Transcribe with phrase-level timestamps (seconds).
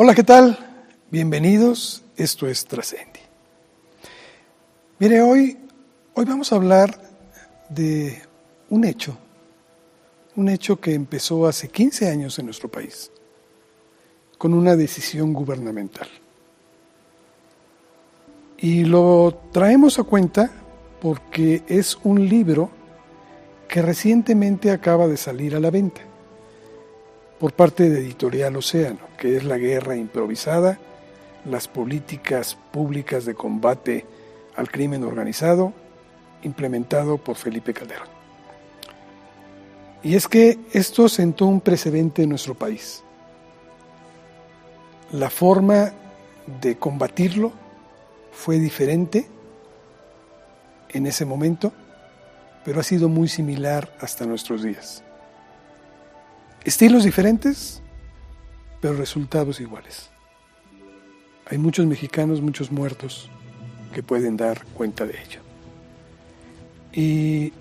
[0.00, 0.56] Hola, ¿qué tal?
[1.10, 3.18] Bienvenidos, esto es Trascendi.
[5.00, 5.58] Mire, hoy,
[6.14, 6.96] hoy vamos a hablar
[7.68, 8.22] de
[8.70, 9.18] un hecho,
[10.36, 13.10] un hecho que empezó hace 15 años en nuestro país,
[14.38, 16.06] con una decisión gubernamental.
[18.58, 20.48] Y lo traemos a cuenta
[21.00, 22.70] porque es un libro
[23.66, 26.07] que recientemente acaba de salir a la venta
[27.38, 30.78] por parte de Editorial Océano, que es la guerra improvisada,
[31.44, 34.04] las políticas públicas de combate
[34.56, 35.72] al crimen organizado,
[36.42, 38.08] implementado por Felipe Calderón.
[40.02, 43.02] Y es que esto sentó un precedente en nuestro país.
[45.12, 45.92] La forma
[46.60, 47.52] de combatirlo
[48.32, 49.26] fue diferente
[50.90, 51.72] en ese momento,
[52.64, 55.02] pero ha sido muy similar hasta nuestros días.
[56.64, 57.80] Estilos diferentes,
[58.80, 60.10] pero resultados iguales.
[61.46, 63.30] Hay muchos mexicanos, muchos muertos
[63.94, 65.40] que pueden dar cuenta de ello.
[66.92, 67.52] Y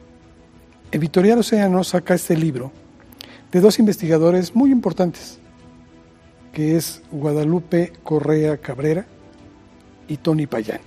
[0.92, 2.72] Editorial Océano saca este libro
[3.52, 5.40] de dos investigadores muy importantes,
[6.52, 9.06] que es Guadalupe Correa Cabrera
[10.08, 10.82] y Tony Payán.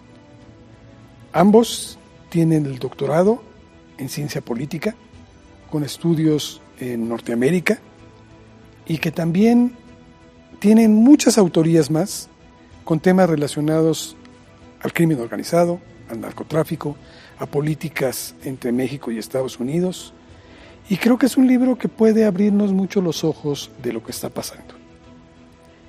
[1.33, 3.42] Ambos tienen el doctorado
[3.98, 4.94] en ciencia política,
[5.70, 7.78] con estudios en Norteamérica
[8.91, 9.77] y que también
[10.58, 12.28] tienen muchas autorías más
[12.83, 14.16] con temas relacionados
[14.80, 16.97] al crimen organizado, al narcotráfico,
[17.38, 20.12] a políticas entre México y Estados Unidos.
[20.88, 24.10] Y creo que es un libro que puede abrirnos mucho los ojos de lo que
[24.10, 24.74] está pasando.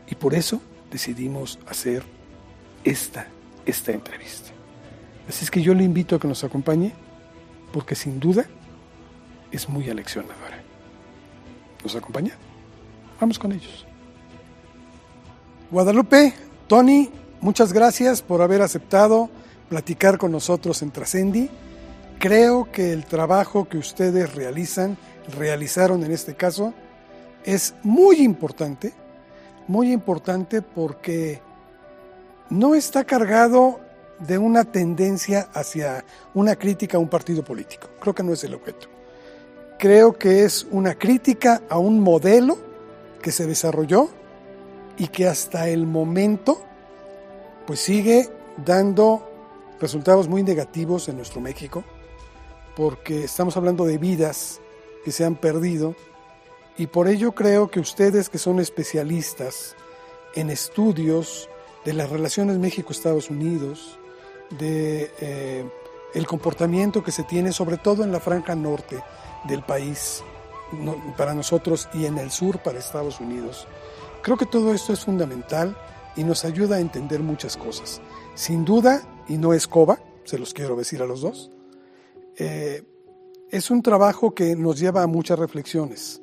[0.08, 2.04] Y por eso decidimos hacer
[2.84, 3.26] esta,
[3.66, 4.52] esta entrevista.
[5.28, 6.94] Así es que yo le invito a que nos acompañe,
[7.74, 8.46] porque sin duda
[9.52, 10.62] es muy aleccionadora.
[11.84, 12.38] ¿Nos acompaña?
[13.22, 13.86] Vamos con ellos.
[15.70, 16.34] Guadalupe,
[16.68, 19.30] Tony, muchas gracias por haber aceptado
[19.70, 21.48] platicar con nosotros en Trascendi.
[22.18, 24.98] Creo que el trabajo que ustedes realizan,
[25.38, 26.74] realizaron en este caso,
[27.46, 28.92] es muy importante,
[29.68, 31.42] muy importante porque
[32.50, 33.82] no está cargado
[34.18, 36.04] de una tendencia hacia
[36.34, 37.88] una crítica a un partido político.
[38.00, 38.88] Creo que no es el objeto.
[39.78, 42.71] Creo que es una crítica a un modelo
[43.22, 44.10] que se desarrolló
[44.98, 46.62] y que hasta el momento
[47.66, 48.30] pues sigue
[48.66, 49.30] dando
[49.80, 51.84] resultados muy negativos en nuestro México,
[52.76, 54.60] porque estamos hablando de vidas
[55.04, 55.96] que se han perdido.
[56.78, 59.76] Y por ello creo que ustedes que son especialistas
[60.36, 61.50] en estudios
[61.86, 64.00] de las relaciones México-Estados Unidos,
[64.60, 65.66] de eh,
[66.14, 69.02] el comportamiento que se tiene sobre todo en la franja norte
[69.46, 70.24] del país,
[71.18, 73.68] para nosotros y en el sur para Estados Unidos.
[74.22, 75.76] Creo que todo esto es fundamental
[76.16, 78.02] y nos ayuda a entender muchas cosas.
[78.36, 81.52] Sin duda, y no es coba, se los quiero decir a los dos,
[82.38, 82.84] eh,
[83.50, 86.22] es un trabajo que nos lleva a muchas reflexiones.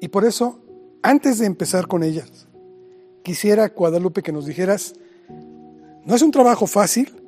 [0.00, 0.58] Y por eso,
[1.02, 2.48] antes de empezar con ellas,
[3.22, 4.94] quisiera, Guadalupe, que nos dijeras,
[6.04, 7.22] no es un trabajo fácil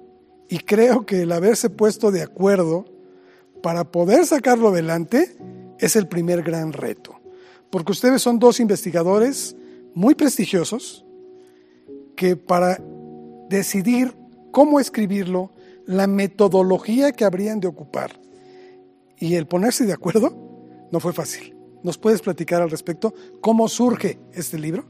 [0.48, 2.86] y creo que el haberse puesto de acuerdo
[3.62, 5.36] para poder sacarlo adelante
[5.82, 7.20] es el primer gran reto,
[7.68, 9.56] porque ustedes son dos investigadores
[9.94, 11.04] muy prestigiosos
[12.16, 12.80] que para
[13.48, 14.16] decidir
[14.52, 15.50] cómo escribirlo,
[15.84, 18.20] la metodología que habrían de ocupar
[19.18, 20.32] y el ponerse de acuerdo
[20.92, 21.56] no fue fácil.
[21.82, 24.84] ¿Nos puedes platicar al respecto cómo surge este libro?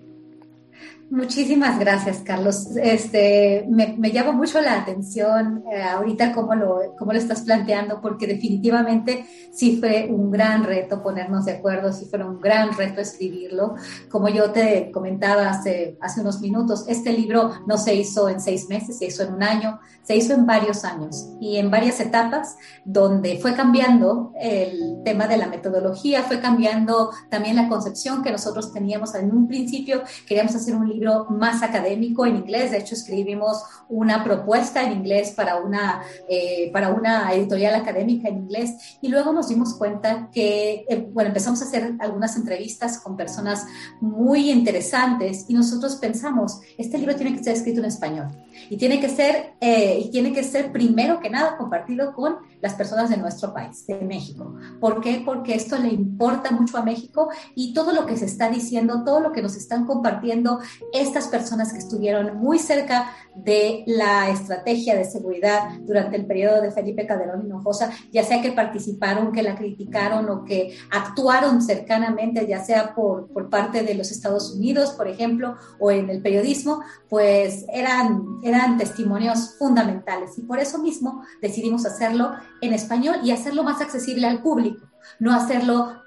[1.12, 2.68] Muchísimas gracias, Carlos.
[2.74, 8.26] Este, me, llama mucho la atención eh, ahorita cómo lo, cómo lo estás planteando, porque
[8.26, 13.74] definitivamente sí fue un gran reto ponernos de acuerdo, sí fue un gran reto escribirlo.
[14.08, 18.70] Como yo te comentaba hace, hace unos minutos, este libro no se hizo en seis
[18.70, 22.56] meses, se hizo en un año, se hizo en varios años y en varias etapas
[22.86, 28.72] donde fue cambiando el tema de la metodología, fue cambiando también la concepción que nosotros
[28.72, 30.02] teníamos en un principio.
[30.26, 32.70] Queríamos hacer un libro más académico en inglés.
[32.70, 38.38] De hecho, escribimos una propuesta en inglés para una, eh, para una editorial académica en
[38.38, 43.16] inglés y luego nos dimos cuenta que, eh, bueno, empezamos a hacer algunas entrevistas con
[43.16, 43.66] personas
[44.00, 48.28] muy interesantes y nosotros pensamos, este libro tiene que ser escrito en español
[48.70, 52.74] y tiene que ser, eh, y tiene que ser primero que nada compartido con las
[52.74, 54.54] personas de nuestro país, de México.
[54.80, 55.20] ¿Por qué?
[55.24, 59.20] Porque esto le importa mucho a México y todo lo que se está diciendo, todo
[59.20, 60.60] lo que nos están compartiendo
[60.92, 66.70] estas personas que estuvieron muy cerca de la estrategia de seguridad durante el periodo de
[66.70, 72.62] Felipe Calderón Hinojosa, ya sea que participaron, que la criticaron o que actuaron cercanamente, ya
[72.62, 77.64] sea por, por parte de los Estados Unidos, por ejemplo, o en el periodismo, pues
[77.72, 80.38] eran, eran testimonios fundamentales.
[80.38, 82.30] Y por eso mismo decidimos hacerlo
[82.62, 86.02] en español y hacerlo más accesible al público no hacerlo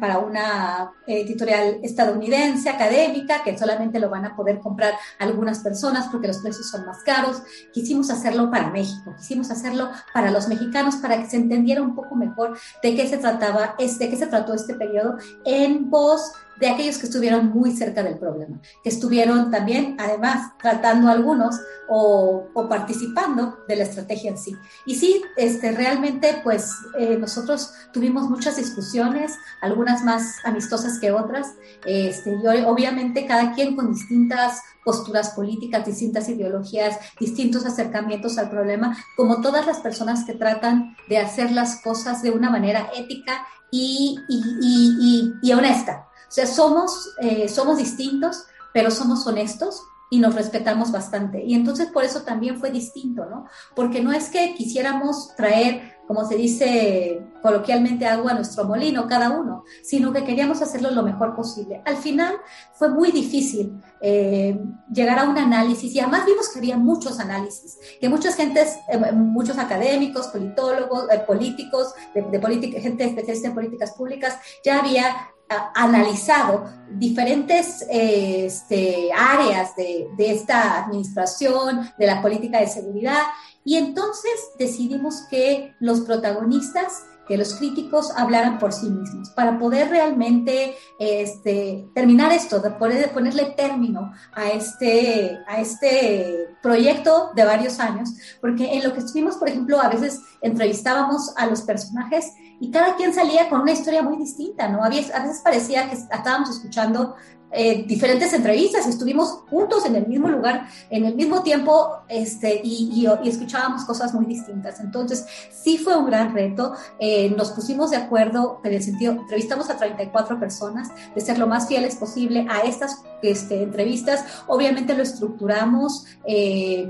[0.00, 6.28] para una editorial estadounidense, académica, que solamente lo van a poder comprar algunas personas porque
[6.28, 7.42] los precios son más caros.
[7.72, 12.14] Quisimos hacerlo para México, quisimos hacerlo para los mexicanos, para que se entendiera un poco
[12.14, 16.98] mejor de qué se trataba, de qué se trató este periodo en voz de aquellos
[16.98, 23.76] que estuvieron muy cerca del problema, que estuvieron también, además, tratando algunos o, participando de
[23.76, 24.56] la estrategia en sí.
[24.86, 31.54] Y sí, este, realmente, pues eh, nosotros tuvimos muchas discusiones, algunas más amistosas que otras,
[31.84, 38.96] este, y obviamente cada quien con distintas posturas políticas, distintas ideologías, distintos acercamientos al problema,
[39.16, 44.18] como todas las personas que tratan de hacer las cosas de una manera ética y,
[44.28, 46.08] y, y honesta.
[46.28, 49.82] O sea, somos, eh, somos distintos, pero somos honestos
[50.12, 51.42] y nos respetamos bastante.
[51.42, 53.46] Y entonces por eso también fue distinto, ¿no?
[53.74, 59.30] Porque no es que quisiéramos traer, como se dice coloquialmente, agua a nuestro molino, cada
[59.30, 61.82] uno, sino que queríamos hacerlo lo mejor posible.
[61.84, 62.36] Al final
[62.72, 64.58] fue muy difícil eh,
[64.92, 69.12] llegar a un análisis y además vimos que había muchos análisis, que muchas gentes, eh,
[69.12, 75.32] muchos académicos, politólogos, políticos, de, de gente especialista en políticas públicas, ya había
[75.74, 83.22] analizado diferentes este, áreas de, de, esta administración, de la política de seguridad,
[83.64, 89.88] y entonces decidimos que los protagonistas, que los críticos hablaran por sí mismos, para poder
[89.88, 98.10] realmente este, terminar esto, ponerle término a este, a este proyecto de varios años,
[98.40, 102.96] porque en lo que estuvimos, por ejemplo, a veces entrevistábamos a los personajes y cada
[102.96, 104.84] quien salía con una historia muy distinta, ¿no?
[104.84, 107.14] Había, a veces parecía que estábamos escuchando
[107.52, 113.06] eh, diferentes entrevistas, estuvimos juntos en el mismo lugar, en el mismo tiempo, este, y,
[113.22, 114.80] y, escuchábamos cosas muy distintas.
[114.80, 116.74] Entonces, sí fue un gran reto.
[116.98, 121.46] Eh, nos pusimos de acuerdo en el sentido, entrevistamos a 34 personas, de ser lo
[121.46, 124.24] más fieles posible a estas este, entrevistas.
[124.46, 126.88] Obviamente lo estructuramos eh,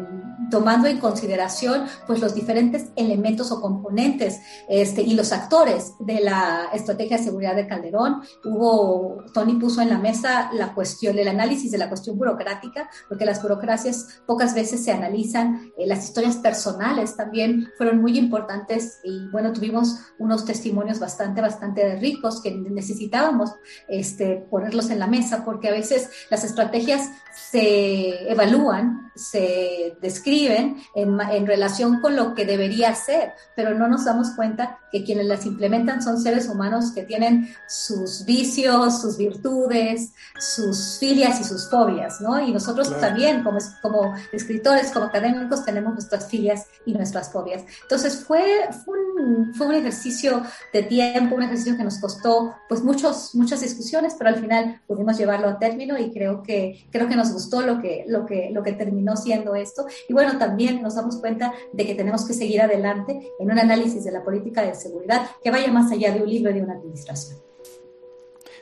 [0.51, 6.69] tomando en consideración pues, los diferentes elementos o componentes este, y los actores de la
[6.73, 8.23] estrategia de seguridad de Calderón.
[8.45, 13.25] Hubo, Tony puso en la mesa la cuestión, el análisis de la cuestión burocrática, porque
[13.25, 19.29] las burocracias pocas veces se analizan, eh, las historias personales también fueron muy importantes y
[19.31, 23.53] bueno, tuvimos unos testimonios bastante, bastante ricos que necesitábamos
[23.89, 31.21] este, ponerlos en la mesa, porque a veces las estrategias se evalúan, se describen en,
[31.21, 35.47] en relación con lo que debería ser, pero no nos damos cuenta que quienes las
[35.47, 42.21] implementan son seres humanos que tienen sus vicios, sus virtudes, sus filias y sus fobias,
[42.21, 42.39] ¿no?
[42.41, 47.65] Y nosotros también, como, como escritores, como académicos, tenemos nuestras filias y nuestras fobias.
[47.83, 50.43] Entonces fue, fue, un, fue un ejercicio
[50.73, 55.17] de tiempo, un ejercicio que nos costó pues muchos, muchas discusiones, pero al final pudimos
[55.17, 58.63] llevarlo a término y creo que, creo que nos gustó lo que, lo, que, lo
[58.63, 59.87] que terminó siendo esto.
[60.09, 64.05] Y bueno, también nos damos cuenta de que tenemos que seguir adelante en un análisis
[64.05, 66.75] de la política de seguridad que vaya más allá de un libro y de una
[66.75, 67.39] administración.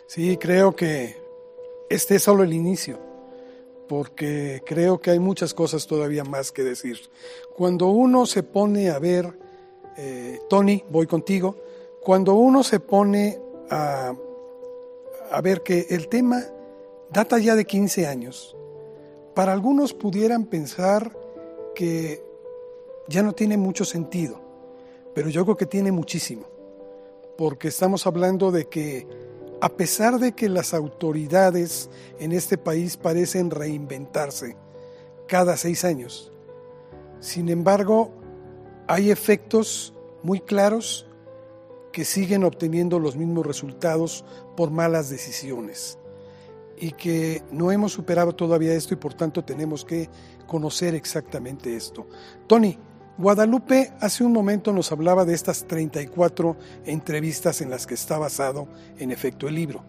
[0.06, 1.16] Sí, creo que
[1.88, 2.99] este es solo el inicio,
[3.88, 6.99] porque creo que hay muchas cosas todavía más que decir.
[7.56, 9.32] Cuando uno se pone a ver,
[9.97, 11.56] eh, Tony, voy contigo,
[12.02, 13.38] cuando uno se pone
[13.70, 14.14] a,
[15.30, 16.44] a ver que el tema
[17.12, 18.56] data ya de 15 años,
[19.40, 21.16] para algunos pudieran pensar
[21.75, 22.23] que
[23.09, 24.38] ya no tiene mucho sentido,
[25.14, 26.44] pero yo creo que tiene muchísimo,
[27.38, 29.09] porque estamos hablando de que
[29.62, 34.59] a pesar de que las autoridades en este país parecen reinventarse
[35.26, 36.30] cada seis años.
[37.20, 38.11] Sin embargo,
[38.88, 41.06] hay efectos muy claros
[41.92, 44.23] que siguen obteniendo los mismos resultados
[44.54, 45.99] por malas decisiones
[46.80, 50.08] y que no hemos superado todavía esto y por tanto tenemos que
[50.46, 52.08] conocer exactamente esto.
[52.46, 52.78] Tony,
[53.18, 56.56] Guadalupe hace un momento nos hablaba de estas 34
[56.87, 58.66] entrevistas en las que está basado
[58.99, 59.84] en efecto el libro.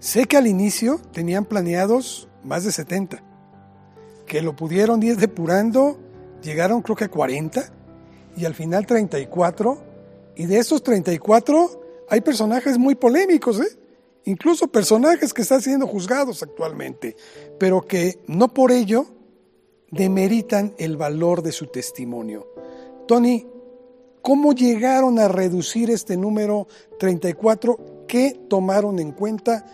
[0.00, 3.22] Sé que al inicio tenían planeados más de 70,
[4.26, 6.00] que lo pudieron ir depurando,
[6.42, 7.62] llegaron creo que a 40
[8.36, 9.84] y al final 34,
[10.34, 13.78] y de esos 34 hay personajes muy polémicos, ¿eh?
[14.24, 17.16] Incluso personajes que están siendo juzgados actualmente,
[17.58, 19.06] pero que no por ello
[19.90, 22.48] demeritan el valor de su testimonio.
[23.06, 23.46] Tony,
[24.22, 26.66] ¿cómo llegaron a reducir este número
[26.98, 28.04] 34?
[28.08, 29.66] ¿Qué tomaron en cuenta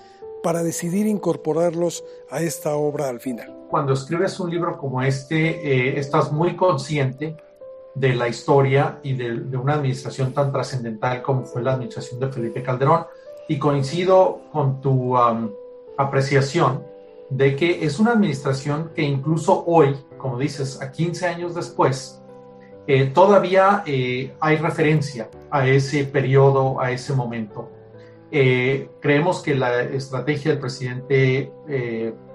[0.42, 3.54] para decidir incorporarlos a esta obra al final?
[3.70, 7.36] Cuando escribes un libro como este, eh, estás muy consciente
[7.94, 12.62] de la historia y de, una administración tan trascendental como fue la administración de Felipe
[12.62, 13.06] Calderón.
[13.48, 15.16] Y coincido con tu
[15.96, 16.84] apreciación
[17.30, 22.22] de que es una administración que incluso hoy, como dices, a 15 años después,
[22.86, 27.70] eh, todavía eh, hay referencia a ese periodo, a ese momento.
[28.30, 31.52] Eh, creemos que la estrategia del presidente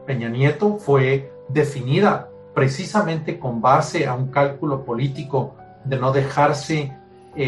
[0.05, 5.55] Peña Nieto fue definida precisamente con base a un cálculo político
[5.85, 6.95] de no dejarse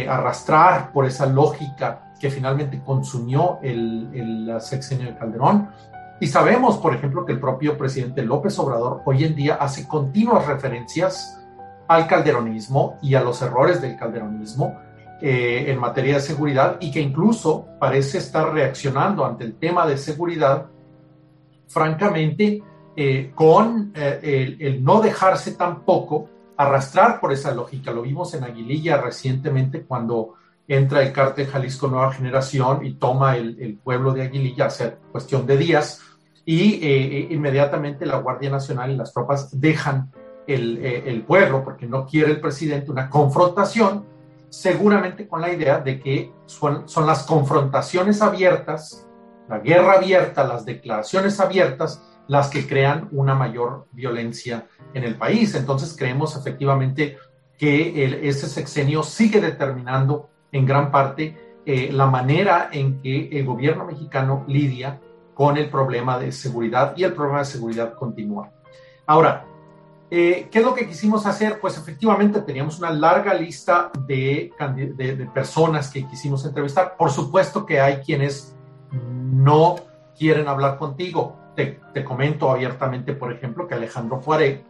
[0.07, 5.69] arrastrar por esa lógica que finalmente consumió el, el sexenio de Calderón.
[6.19, 10.47] Y sabemos, por ejemplo, que el propio presidente López Obrador hoy en día hace continuas
[10.47, 11.41] referencias
[11.87, 14.75] al calderonismo y a los errores del calderonismo
[15.21, 19.97] eh, en materia de seguridad y que incluso parece estar reaccionando ante el tema de
[19.97, 20.67] seguridad,
[21.67, 22.61] francamente,
[22.97, 27.91] eh, con eh, el, no dejarse tampoco arrastrar por esa lógica.
[27.91, 30.33] Lo vimos en Aguililla recientemente cuando
[30.67, 35.57] entra el cártel Jalisco Nueva Generación y toma el, pueblo de Aguililla hace cuestión de
[35.57, 36.01] días
[36.45, 40.11] y eh, inmediatamente la Guardia Nacional y las tropas dejan
[40.47, 44.05] el, pueblo porque no quiere el presidente una confrontación,
[44.49, 49.07] seguramente con la idea de que son, son las confrontaciones abiertas,
[49.49, 55.53] la guerra abierta, las declaraciones abiertas, las que crean una mayor violencia en el país.
[55.55, 57.17] Entonces creemos efectivamente
[57.57, 63.85] que ese sexenio sigue determinando en gran parte eh, la manera en que el gobierno
[63.85, 64.99] mexicano lidia
[65.33, 68.51] con el problema de seguridad y el problema de seguridad continúa.
[69.05, 69.45] Ahora,
[70.09, 71.59] eh, ¿qué es lo que quisimos hacer?
[71.59, 74.51] Pues efectivamente teníamos una larga lista de,
[75.33, 76.95] personas que quisimos entrevistar.
[76.97, 78.55] Por supuesto que hay quienes
[78.91, 79.75] no
[80.17, 84.63] quieren hablar contigo te, comento abiertamente, por ejemplo, que Alejandro Fuaré,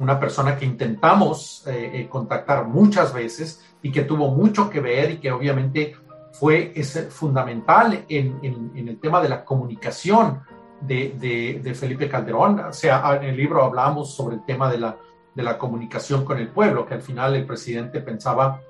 [0.00, 5.12] una persona que intentamos eh, eh, contactar muchas veces y que tuvo mucho que ver
[5.12, 5.94] y que obviamente
[6.32, 10.40] fue es fundamental en, el tema de la comunicación
[10.80, 12.60] de, Felipe Calderón.
[12.60, 14.96] O sea, en el libro hablamos sobre el tema de la,
[15.34, 18.62] de la comunicación con el pueblo, que al final el presidente pensaba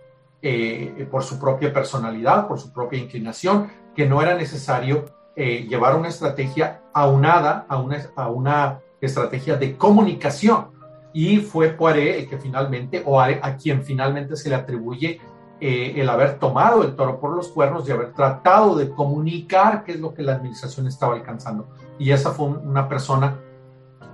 [0.43, 5.05] eh, por su propia personalidad, por su propia inclinación, que no era necesario
[5.37, 10.80] eh, llevar una estrategia aunada a una, a una estrategia de comunicación.
[11.13, 15.21] Y fue Poiré que finalmente, o a, quien finalmente se le atribuye
[15.61, 19.93] eh, el haber tomado el toro por los cuernos y haber tratado de comunicar qué
[19.93, 21.69] es lo que la administración estaba alcanzando.
[21.99, 23.39] Y esa fue una persona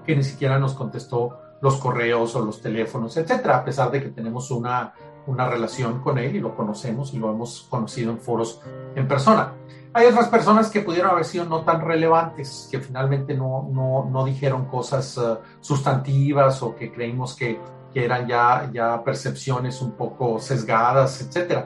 [0.05, 4.09] que ni siquiera nos contestó los correos o los teléfonos, etcétera, a pesar de que
[4.11, 4.95] tenemos una,
[5.27, 8.61] una relación con él y lo conocemos y lo hemos conocido en foros
[8.95, 9.53] en persona.
[9.93, 14.25] Hay otras personas que pudieron haber sido no tan relevantes, que finalmente no, no, no
[14.25, 17.59] dijeron cosas eh, sustantivas o que creímos que,
[17.93, 21.65] que, eran ya, ya percepciones un poco sesgadas, etc.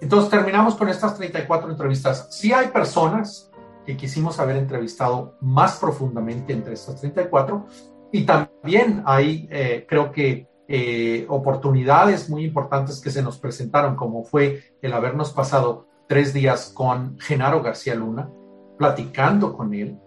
[0.00, 2.28] Entonces terminamos con estas 34 entrevistas.
[2.30, 3.50] Sí hay personas
[3.86, 7.66] que quisimos haber entrevistado más profundamente entre estas 34
[8.12, 14.24] y también hay, eh, creo que, eh, oportunidades muy importantes que se nos presentaron, como
[14.24, 18.30] fue el habernos pasado tres días con Genaro García Luna,
[18.78, 19.98] platicando con él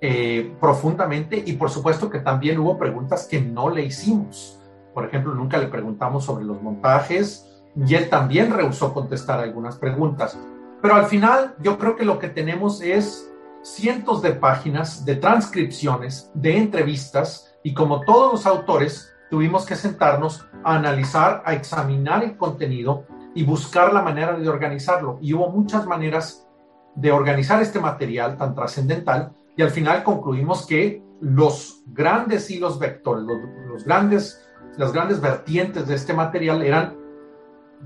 [0.00, 4.58] eh, profundamente y por supuesto que también hubo preguntas que no le hicimos.
[4.94, 10.38] Por ejemplo, nunca le preguntamos sobre los montajes y él también rehusó contestar algunas preguntas.
[10.80, 13.30] Pero al final yo creo que lo que tenemos es
[13.60, 20.46] cientos de páginas de transcripciones, de entrevistas y como todos los autores tuvimos que sentarnos
[20.64, 23.04] a analizar, a examinar el contenido
[23.34, 25.18] y buscar la manera de organizarlo.
[25.20, 26.46] Y hubo muchas maneras
[26.94, 33.24] de organizar este material tan trascendental y al final concluimos que los grandes hilos vectores,
[33.68, 36.96] los, grandes, las grandes vertientes de este material eran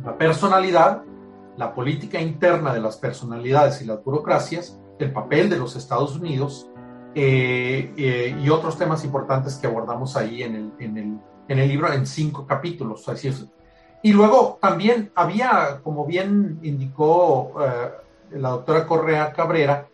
[0.03, 1.03] la personalidad,
[1.57, 6.69] la política interna de las personalidades y las burocracias, el papel de los Estados Unidos
[7.15, 11.19] eh, eh, y otros temas importantes que abordamos ahí en el, en el,
[11.51, 13.09] en el libro en cinco capítulos.
[13.09, 13.45] Así es,
[14.03, 19.89] y luego también había, como bien indicó eh, la doctora Correa Cabrera,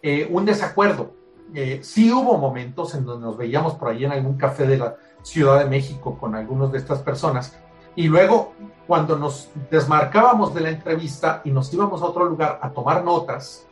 [0.00, 1.10] eh, un desacuerdo.
[1.52, 4.96] Eh, sí hubo momentos en donde nos veíamos por ahí en algún café de la
[5.22, 7.58] Ciudad de México con algunos de estas personas.
[7.96, 8.54] Y luego,
[8.86, 13.66] cuando nos desmarcábamos de la entrevista y nos íbamos a otro lugar a tomar notas,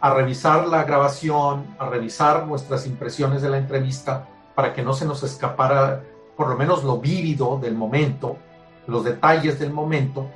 [0.00, 5.06] a revisar la grabación, a revisar nuestras impresiones de la entrevista para que no se
[5.06, 6.02] nos escapara
[6.40, 8.38] por lo menos lo vívido del momento,
[8.86, 10.26] los detalles del momento,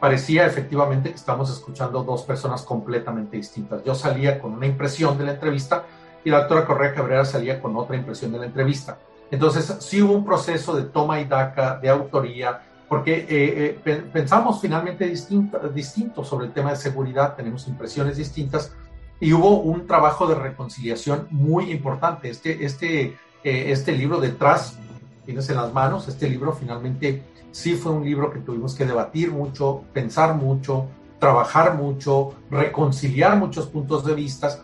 [0.00, 3.84] parecía efectivamente que estamos escuchando dos personas completamente distintas.
[3.84, 5.84] Yo salía con una impresión de la entrevista
[6.24, 8.96] y la doctora Correa Cabrera salía con otra impresión de la entrevista.
[9.30, 14.62] Entonces, sí hubo un proceso de toma y daca, de autoría, porque eh, eh, pensamos
[14.62, 18.72] finalmente distinto, distinto sobre el tema de seguridad, tenemos impresiones distintas
[19.20, 22.30] y hubo un trabajo de reconciliación muy importante.
[22.30, 24.78] Este, este, eh, este libro detrás,
[25.24, 29.30] tienes en las manos, este libro finalmente sí fue un libro que tuvimos que debatir
[29.30, 30.86] mucho, pensar mucho,
[31.18, 34.62] trabajar mucho, reconciliar muchos puntos de vista.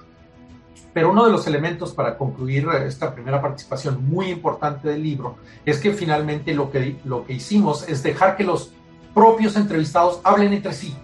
[0.93, 5.79] Pero uno de los elementos para concluir esta primera participación muy importante del libro es
[5.79, 8.73] que finalmente lo que, lo que hicimos es dejar que los
[9.15, 10.97] propios entrevistados hablen entre sí.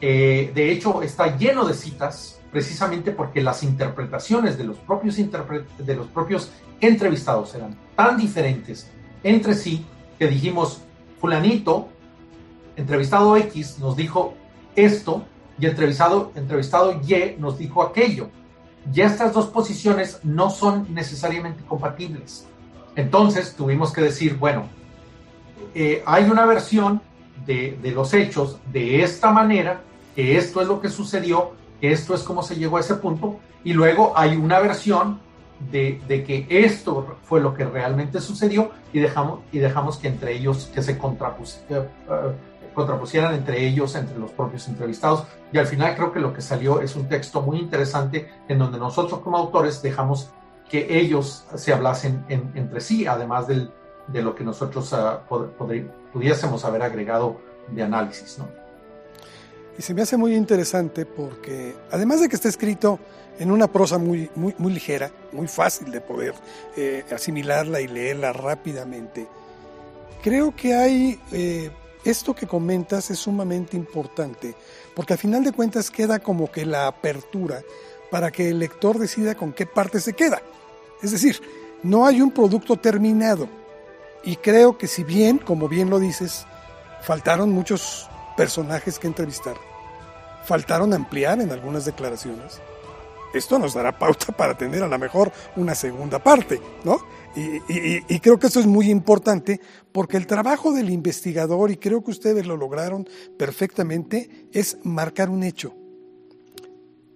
[0.00, 5.96] Eh, de hecho, está lleno de citas precisamente porque las interpretaciones de los propios, de
[5.96, 8.90] los propios entrevistados eran tan diferentes
[9.22, 9.84] entre sí
[10.18, 10.82] que dijimos,
[11.20, 11.88] fulanito,
[12.76, 14.34] entrevistado X nos dijo
[14.74, 15.24] esto
[15.58, 18.30] y entrevistado, entrevistado Y nos dijo aquello.
[18.92, 22.46] Ya estas dos posiciones no son necesariamente compatibles.
[22.96, 24.64] Entonces tuvimos que decir, bueno,
[25.74, 27.02] eh, hay una versión
[27.46, 29.82] de, de los hechos de esta manera,
[30.16, 33.72] que esto es lo que sucedió, esto es como se llegó a ese punto, y
[33.72, 35.20] luego hay una versión
[35.70, 40.70] de, que esto fue lo que realmente sucedió y dejamos, y dejamos que entre ellos,
[40.74, 42.32] que se contrapusieran, eh,
[42.74, 45.24] contrapusieran entre ellos, entre los propios entrevistados.
[45.52, 48.78] Y al final creo que lo que salió es un texto muy interesante en donde
[48.78, 50.30] nosotros como autores dejamos
[50.70, 53.72] que ellos se hablasen entre sí, además del,
[54.06, 55.46] de lo que nosotros uh,
[56.12, 58.38] pudiésemos haber agregado de análisis.
[58.38, 58.59] ¿no?
[59.80, 62.98] Y se me hace muy interesante porque, además de que está escrito
[63.38, 66.34] en una prosa muy, muy, muy ligera, muy fácil de poder
[66.76, 69.26] eh, asimilarla y leerla rápidamente.
[70.22, 71.70] Creo que hay, eh,
[72.04, 74.54] esto que comentas es sumamente importante,
[74.94, 77.62] porque al final de cuentas queda como que la apertura
[78.10, 80.42] para que el lector decida con qué parte se queda.
[81.02, 81.40] Es decir,
[81.82, 83.48] no hay un producto terminado.
[84.24, 86.44] Y creo que si bien, como bien lo dices,
[87.00, 89.54] faltaron muchos personajes que entrevistar,
[90.50, 92.60] faltaron ampliar en algunas declaraciones,
[93.32, 96.98] esto nos dará pauta para tener a lo mejor una segunda parte, ¿no?
[97.36, 99.60] Y, creo que esto es muy importante
[99.92, 103.08] porque el trabajo del investigador, y creo que ustedes lo lograron
[103.38, 105.72] perfectamente, es marcar un hecho.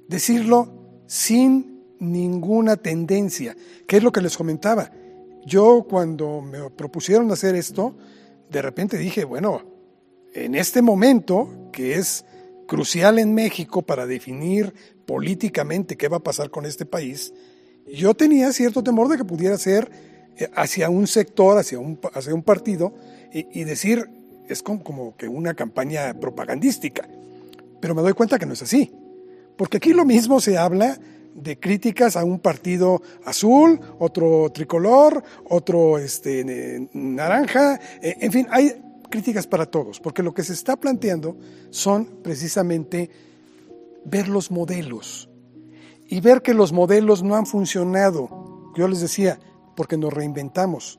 [0.06, 0.72] Decirlo
[1.08, 3.56] sin ninguna tendencia,
[3.88, 4.92] que es lo que les comentaba.
[5.44, 7.96] Yo cuando me propusieron hacer esto,
[8.48, 9.62] de repente dije, bueno,
[10.32, 12.24] en este momento, que es
[12.66, 14.74] crucial en México para definir
[15.06, 17.32] políticamente qué va a pasar con este país,
[17.86, 19.90] yo tenía cierto temor de que pudiera ser
[20.36, 22.94] eh, hacia un sector, hacia un, hacia un partido,
[23.36, 24.08] y, decir,
[24.48, 27.08] es como, como, que una campaña propagandística.
[27.80, 28.92] Pero me doy cuenta que no es así.
[29.56, 31.00] Porque aquí lo mismo se habla
[31.34, 38.80] de críticas a un partido azul, otro tricolor, otro este, naranja, eh, en fin, hay
[39.14, 41.36] críticas para todos, porque lo que se está planteando
[41.70, 43.10] son precisamente
[44.04, 45.30] ver los modelos
[46.08, 48.72] y ver que los modelos no han funcionado.
[48.74, 49.38] Yo les decía,
[49.76, 50.98] porque nos reinventamos,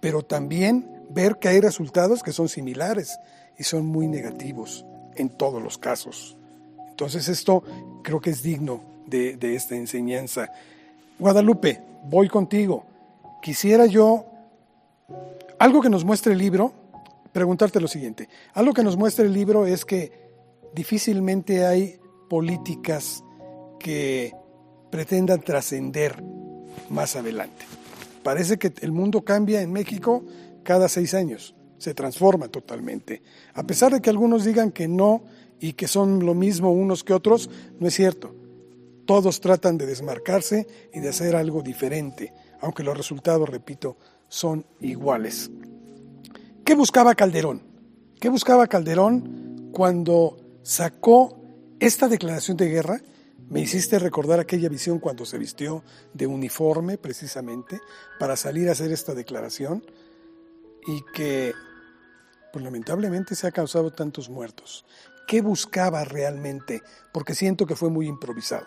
[0.00, 3.16] pero también ver que hay resultados que son similares
[3.56, 6.36] y son muy negativos en todos los casos.
[6.90, 7.62] Entonces esto
[8.02, 10.50] creo que es digno de, de esta enseñanza.
[11.16, 12.86] Guadalupe, voy contigo.
[13.40, 14.26] Quisiera yo
[15.60, 16.72] algo que nos muestre el libro,
[17.36, 18.30] preguntarte lo siguiente.
[18.54, 20.10] Algo que nos muestra el libro es que
[20.74, 23.22] difícilmente hay políticas
[23.78, 24.32] que
[24.90, 26.24] pretendan trascender
[26.88, 27.66] más adelante.
[28.22, 30.24] Parece que el mundo cambia en México
[30.62, 33.20] cada seis años, se transforma totalmente.
[33.52, 35.22] A pesar de que algunos digan que no
[35.60, 38.34] y que son lo mismo unos que otros, no es cierto.
[39.04, 45.50] Todos tratan de desmarcarse y de hacer algo diferente, aunque los resultados, repito, son iguales.
[46.66, 47.62] ¿Qué buscaba Calderón?
[48.18, 51.40] ¿Qué buscaba Calderón cuando sacó
[51.78, 53.00] esta declaración de guerra
[53.48, 57.78] me hiciste recordar aquella visión cuando se vistió de uniforme precisamente
[58.18, 59.84] para salir a hacer esta declaración
[60.88, 61.52] y que
[62.52, 64.84] pues lamentablemente se ha causado tantos muertos.
[65.28, 66.82] ¿Qué buscaba realmente?
[67.12, 68.66] Porque siento que fue muy improvisado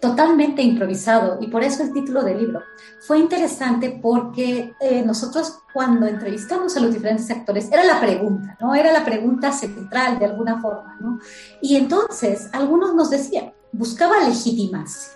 [0.00, 2.62] totalmente improvisado y por eso el título del libro.
[3.00, 8.74] Fue interesante porque eh, nosotros cuando entrevistamos a los diferentes actores era la pregunta, ¿no?
[8.74, 11.20] Era la pregunta central de alguna forma, ¿no?
[11.60, 15.12] Y entonces algunos nos decían, buscaba legitimarse.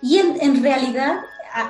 [0.00, 1.18] Y en, realidad,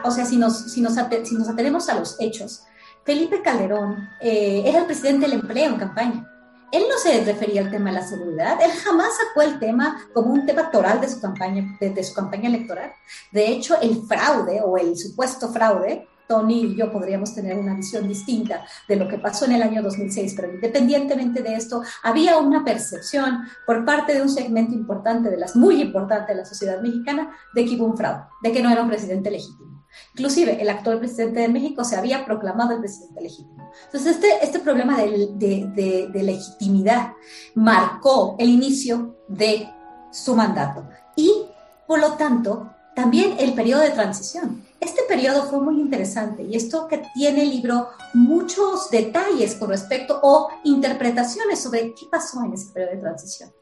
[0.04, 2.64] o sea, si nos, si, nos si nos atenemos a los hechos,
[3.04, 6.37] Felipe Calderón eh, era el presidente del empleo en campaña.
[6.70, 10.32] Él no se refería al tema de la seguridad, él jamás sacó el tema como
[10.32, 12.92] un tema toral de su campaña, de su campaña electoral.
[13.32, 18.06] De hecho, el fraude o el supuesto fraude Tony y yo podríamos tener una visión
[18.06, 22.64] distinta de lo que pasó en el año 2006, pero independientemente de esto, había una
[22.64, 27.34] percepción por parte de un segmento importante, de las muy importante de la sociedad mexicana,
[27.54, 29.77] de que hubo un fraude, de que no era un presidente legítimo.
[30.14, 33.70] Inclusive el actual presidente de México se había proclamado el presidente legítimo.
[33.86, 37.12] Entonces este, este problema de, de, legitimidad
[37.54, 39.68] marcó el inicio de
[40.10, 41.46] su mandato y,
[41.86, 44.64] por lo tanto, también el periodo de transición.
[44.80, 50.18] Este periodo fue muy interesante y esto que tiene el libro muchos detalles con respecto
[50.22, 53.52] o interpretaciones sobre qué pasó en ese periodo de transición.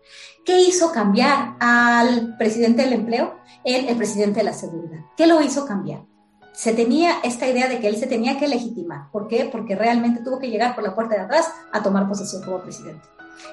[0.45, 3.35] ¿Qué hizo cambiar al presidente del empleo?
[3.65, 5.01] El presidente de la seguridad.
[5.17, 6.05] ¿Qué lo hizo cambiar?
[6.57, 9.11] Se tenía esta idea de que él se tenía que legitimar.
[9.12, 9.47] ¿Por qué?
[9.53, 13.07] Porque realmente tuvo que llegar por la puerta de atrás a tomar posesión como presidente.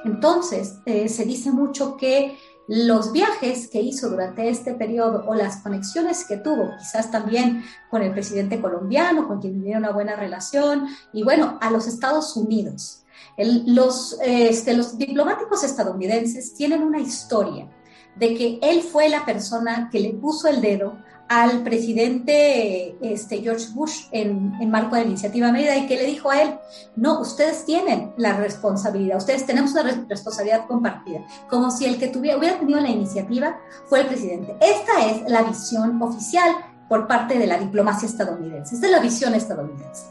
[0.05, 5.57] Entonces, eh, se dice mucho que los viajes que hizo durante este periodo o las
[5.57, 10.87] conexiones que tuvo, quizás también con el presidente colombiano, con quien tenía una buena relación,
[11.11, 13.03] y bueno, a los Estados Unidos.
[13.37, 17.67] los, este, los diplomáticos estadounidenses tienen una historia
[18.15, 20.95] de que él fue la persona que le puso el dedo
[21.29, 26.05] al presidente este, George Bush en, en, marco de la iniciativa Mérida y que le
[26.05, 26.59] dijo a él,
[26.95, 32.37] no, ustedes tienen la responsabilidad, ustedes tenemos una responsabilidad compartida, como si el que tuviera,
[32.37, 34.55] hubiera tenido la iniciativa fue el presidente.
[34.59, 36.55] Esta es la visión oficial
[36.89, 40.03] por parte de la diplomacia estadounidense, esta es la visión estadounidense.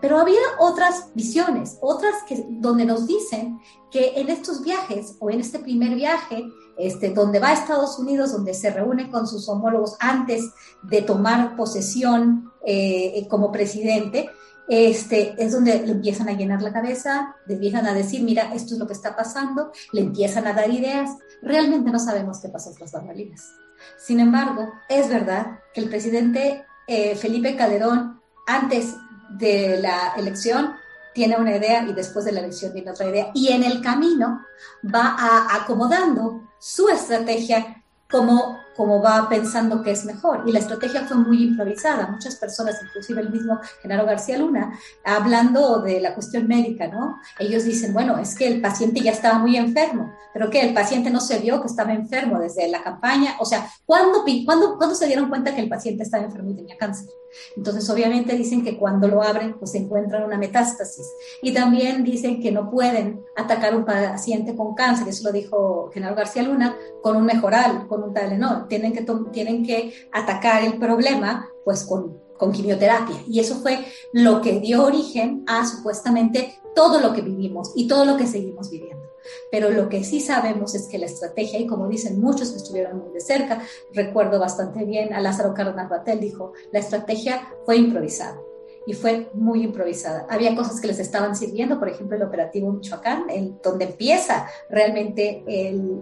[0.00, 5.40] Pero había otras visiones, otras que, donde nos dicen que en estos viajes o en
[5.40, 6.44] este primer viaje,
[6.80, 10.50] este, donde va a Estados Unidos, donde se reúne con sus homólogos antes
[10.82, 14.30] de tomar posesión eh, como presidente,
[14.68, 18.74] este, es donde le empiezan a llenar la cabeza, le empiezan a decir, mira, esto
[18.74, 21.10] es lo que está pasando, le empiezan a dar ideas.
[21.42, 23.50] Realmente no sabemos qué pasó con las bambalinas.
[23.98, 28.94] Sin embargo, es verdad que el presidente eh, Felipe Calderón, antes
[29.38, 30.72] de la elección
[31.14, 33.30] tiene una idea y después de la elección tiene otra idea.
[33.34, 34.42] Y en el camino
[34.84, 35.16] va
[35.52, 40.42] acomodando su estrategia como, como va pensando que es mejor.
[40.46, 42.08] Y la estrategia fue muy improvisada.
[42.08, 47.20] Muchas personas, inclusive el mismo Genaro García Luna, hablando de la cuestión médica, ¿no?
[47.38, 51.10] Ellos dicen, bueno, es que el paciente ya estaba muy enfermo, pero que el paciente
[51.10, 53.36] no se vio que estaba enfermo desde la campaña.
[53.38, 56.76] O sea, ¿cuándo, cuándo, ¿cuándo se dieron cuenta que el paciente estaba enfermo y tenía
[56.76, 57.08] cáncer?
[57.56, 61.06] Entonces, obviamente dicen que cuando lo abren, pues encuentran una metástasis.
[61.42, 66.14] Y también dicen que no pueden atacar un paciente con cáncer, eso lo dijo Genaro
[66.14, 68.68] García Luna, con un mejoral, con un Tylenol.
[68.68, 73.16] Tienen que, tienen que atacar el problema, pues con, con quimioterapia.
[73.28, 78.04] Y eso fue lo que dio origen a supuestamente todo lo que vivimos y todo
[78.04, 79.10] lo que seguimos viviendo.
[79.50, 82.98] Pero lo que sí sabemos es que la estrategia, y como dicen muchos que estuvieron
[82.98, 88.40] muy de cerca, recuerdo bastante bien a Lázaro Cárdenas Batel, dijo, la estrategia fue improvisada
[88.86, 90.26] y fue muy improvisada.
[90.28, 95.44] Había cosas que les estaban sirviendo, por ejemplo, el operativo Michoacán, el, donde empieza realmente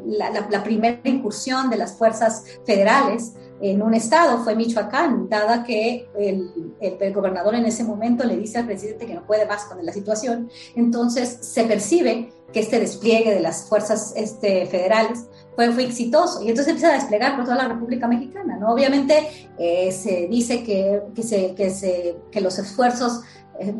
[0.07, 6.75] la, primera incursión de las fuerzas federales en un estado, fue Michoacán, dada que el,
[6.81, 9.93] el, gobernador en ese momento le dice al presidente que no puede más con la
[9.93, 16.43] situación, entonces se percibe que este despliegue de las fuerzas este, federales fue, fue exitoso.
[16.43, 18.57] Y entonces empieza a desplegar por toda la República Mexicana.
[18.57, 18.73] ¿no?
[18.73, 23.21] Obviamente eh, se dice que, que, se, que, se, que los esfuerzos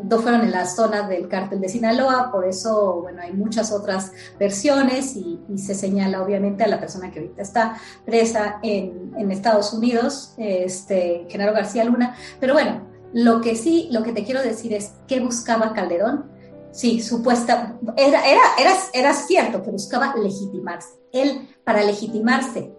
[0.03, 4.11] no fueron en la zona del cártel de Sinaloa, por eso, bueno, hay muchas otras
[4.37, 9.73] versiones y, se señala obviamente a la persona que ahorita está presa en, en Estados
[9.73, 12.15] Unidos, este, Genaro García Luna.
[12.39, 16.29] Pero bueno, lo que sí, lo que te quiero decir es, ¿qué buscaba Calderón?
[16.71, 20.89] Sí, supuesta, era, era, era, era cierto que buscaba legitimarse.
[21.11, 22.71] Él, para legitimarse,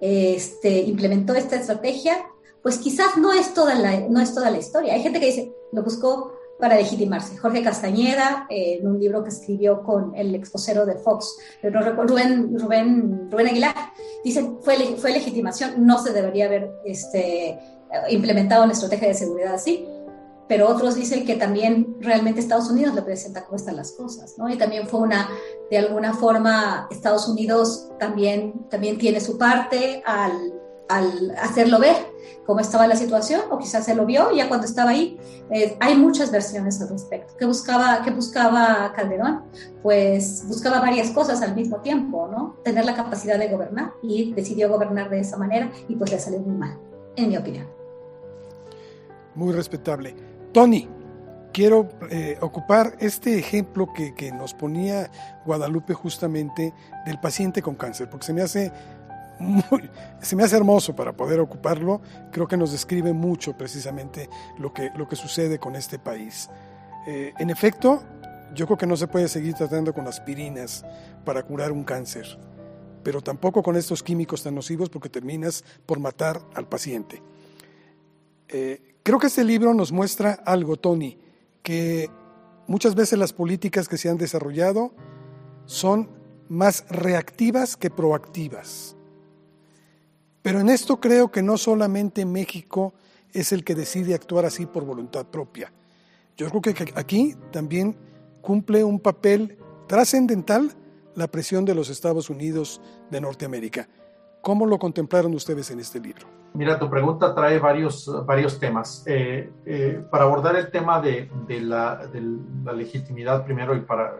[0.00, 2.26] este, implementó esta estrategia,
[2.62, 4.94] pues quizás no es, toda la, no es toda la historia.
[4.94, 7.38] Hay gente que dice, lo buscó para legitimarse.
[7.38, 13.46] Jorge Castañeda, en un libro que escribió con el exposero de Fox, Rubén, Rubén, Rubén
[13.48, 13.74] Aguilar,
[14.24, 17.58] dice, fue, fue legitimación, no se debería haber este,
[18.10, 19.86] implementado una estrategia de seguridad así
[20.48, 24.48] pero otros dicen que también realmente Estados Unidos le presenta cómo están las cosas, ¿no?
[24.48, 25.28] Y también fue una,
[25.70, 30.54] de alguna forma, Estados Unidos también, también tiene su parte al,
[30.88, 31.96] al hacerlo ver
[32.46, 35.18] cómo estaba la situación, o quizás se lo vio ya cuando estaba ahí.
[35.50, 37.34] Eh, hay muchas versiones al respecto.
[37.38, 39.42] ¿Qué buscaba, ¿Qué buscaba Calderón?
[39.82, 42.56] Pues buscaba varias cosas al mismo tiempo, ¿no?
[42.64, 46.40] Tener la capacidad de gobernar y decidió gobernar de esa manera y pues le salió
[46.40, 46.78] muy mal,
[47.16, 47.66] en mi opinión.
[49.34, 50.16] Muy respetable.
[50.52, 50.88] Tony,
[51.52, 55.10] quiero eh, ocupar este ejemplo que, que, nos ponía
[55.44, 56.72] Guadalupe justamente
[57.04, 58.72] del paciente con cáncer, porque se me hace
[60.20, 62.00] se me hace hermoso para poder ocuparlo.
[62.32, 66.48] Creo que nos describe mucho precisamente lo que, lo que sucede con este país.
[67.06, 68.02] Eh, en efecto,
[68.54, 70.84] yo creo que no se puede seguir tratando con aspirinas
[71.24, 72.38] para curar un cáncer,
[73.02, 77.22] pero tampoco con estos químicos tan nocivos porque terminas por matar al paciente.
[78.48, 81.18] Eh, creo que este libro nos muestra algo, Tony,
[81.62, 82.10] que
[82.66, 84.92] muchas veces las políticas que se han desarrollado
[85.66, 86.10] son
[86.48, 88.97] más reactivas que proactivas.
[90.42, 92.94] Pero en esto creo que no solamente México
[93.32, 95.72] es el que decide actuar así por voluntad propia.
[96.36, 97.96] Yo creo que aquí también
[98.40, 100.70] cumple un papel trascendental
[101.18, 103.88] la presión de los Estados Unidos de Norteamérica.
[104.40, 106.28] ¿Cómo lo contemplaron ustedes en este libro?
[106.54, 109.02] Mira, tu pregunta trae varios, varios temas.
[109.06, 111.28] Eh, eh, para abordar el tema de,
[111.60, 112.22] la, de,
[112.64, 114.14] la, legitimidad primero y para,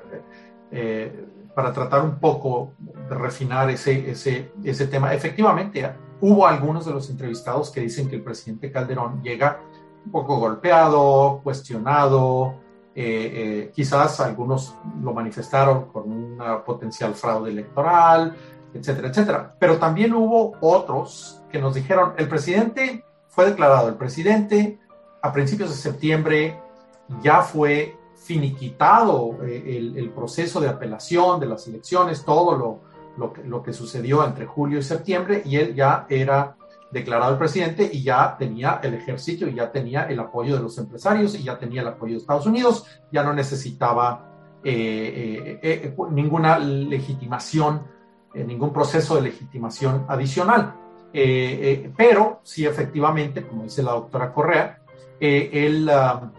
[0.72, 2.72] eh, para tratar un poco
[3.08, 5.88] de refinar ese, ese, ese tema, efectivamente,
[6.20, 9.60] Hubo algunos de los entrevistados que dicen que el presidente Calderón llega
[10.04, 12.54] un poco golpeado, cuestionado,
[12.94, 18.34] eh, eh, quizás algunos lo manifestaron con una potencial fraude electoral,
[18.74, 19.54] etcétera, etcétera.
[19.58, 24.80] Pero también hubo otros que nos dijeron, el presidente fue declarado, el presidente
[25.22, 26.60] a principios de septiembre
[27.22, 32.80] ya fue finiquitado eh, el, el, proceso de apelación de las elecciones, todo lo,
[33.18, 36.56] lo que, sucedió entre julio y septiembre y él ya era
[36.90, 41.34] declarado presidente y ya tenía el ejército y ya tenía el apoyo de los empresarios
[41.34, 44.28] y ya tenía el apoyo de Estados Unidos, ya no necesitaba
[44.64, 47.82] eh, eh, eh, ninguna legitimación,
[48.34, 50.74] ningún proceso de legitimación adicional.
[51.12, 54.80] pero sí, efectivamente, como dice la doctora Correa,
[55.20, 56.30] él ah,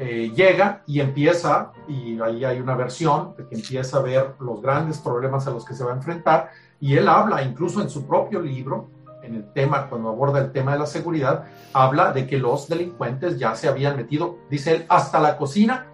[0.00, 4.62] eh, llega y empieza, y ahí hay una versión de que empieza a ver los
[4.62, 8.06] grandes problemas a los que se va a enfrentar, y él habla incluso en su
[8.06, 8.88] propio libro,
[9.24, 13.40] en el tema, cuando aborda el tema de la seguridad, habla de que los delincuentes
[13.40, 15.86] ya se habían metido, dice él, hasta la cocina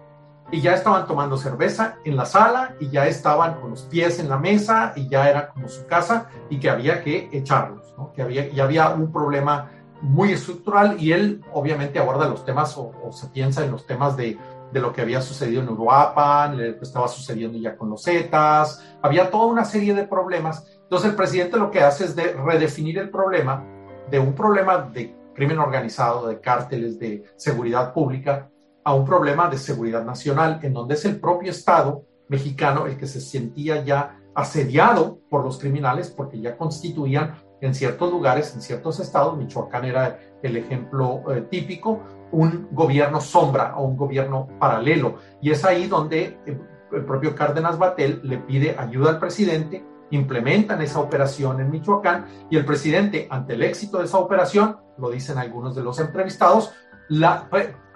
[0.51, 4.29] y ya estaban tomando cerveza en la sala y ya estaban con los pies en
[4.29, 8.47] la mesa y ya era como su casa y que había que echarlos, que había,
[8.47, 13.63] y había un problema muy estructural y él obviamente aborda los temas o, se piensa
[13.63, 14.37] en los temas de,
[14.71, 18.83] de, lo que había sucedido en Uruapan, lo que estaba sucediendo ya con los Zetas,
[19.01, 20.65] había toda una serie de problemas.
[20.83, 23.65] Entonces el presidente lo que hace es de redefinir el problema
[24.09, 28.49] de un problema de crimen organizado, de cárteles, de seguridad pública,
[28.83, 33.07] a un problema de seguridad nacional, en donde es el propio Estado mexicano el que
[33.07, 38.99] se sentía ya asediado por los criminales porque ya constituían en ciertos lugares, en ciertos
[38.99, 42.01] estados, Michoacán era el ejemplo eh, típico,
[42.31, 45.17] un gobierno sombra o un gobierno paralelo.
[45.41, 46.59] Y es ahí donde el,
[47.05, 52.65] propio Cárdenas Batel le pide ayuda al presidente, implementan esa operación en Michoacán y el
[52.65, 56.71] presidente, ante el éxito de esa operación, lo dicen algunos de los entrevistados,
[57.09, 57.49] la,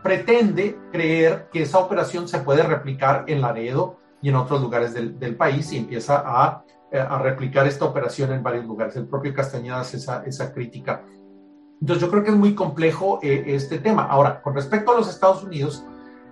[0.04, 5.18] pretende creer que esa operación se puede replicar en Laredo y en otros lugares del,
[5.18, 8.96] del país y empieza a eh, a replicar esta operación en varios lugares.
[8.96, 11.04] El propio Castañeda hace esa, esa crítica.
[11.82, 14.04] Entonces yo creo que es muy complejo eh, este tema.
[14.04, 15.86] Ahora, con respecto a los Estados Unidos,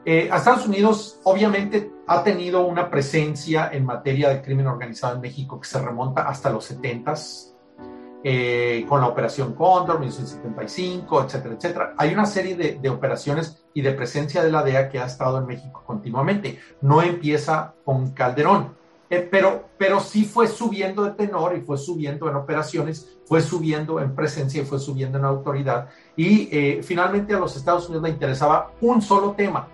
[0.06, 5.60] eh, Estados Unidos obviamente ha tenido una presencia en materia de crimen organizado en México
[5.60, 7.54] que se remonta hasta los 70s,
[8.90, 11.94] con la Operación Cóndor, 1975, etcétera, etcétera.
[11.98, 15.38] Hay una serie de, de, operaciones y de presencia de la DEA que ha estado
[15.38, 16.60] en México continuamente.
[16.82, 18.77] No empieza con Calderón.
[19.10, 24.02] Eh, pero, pero sí fue subiendo de tenor y fue subiendo en operaciones, fue subiendo
[24.02, 25.90] en presencia y fue subiendo en autoridad.
[26.16, 29.70] Y eh, finalmente a los Estados Unidos le interesaba un solo tema,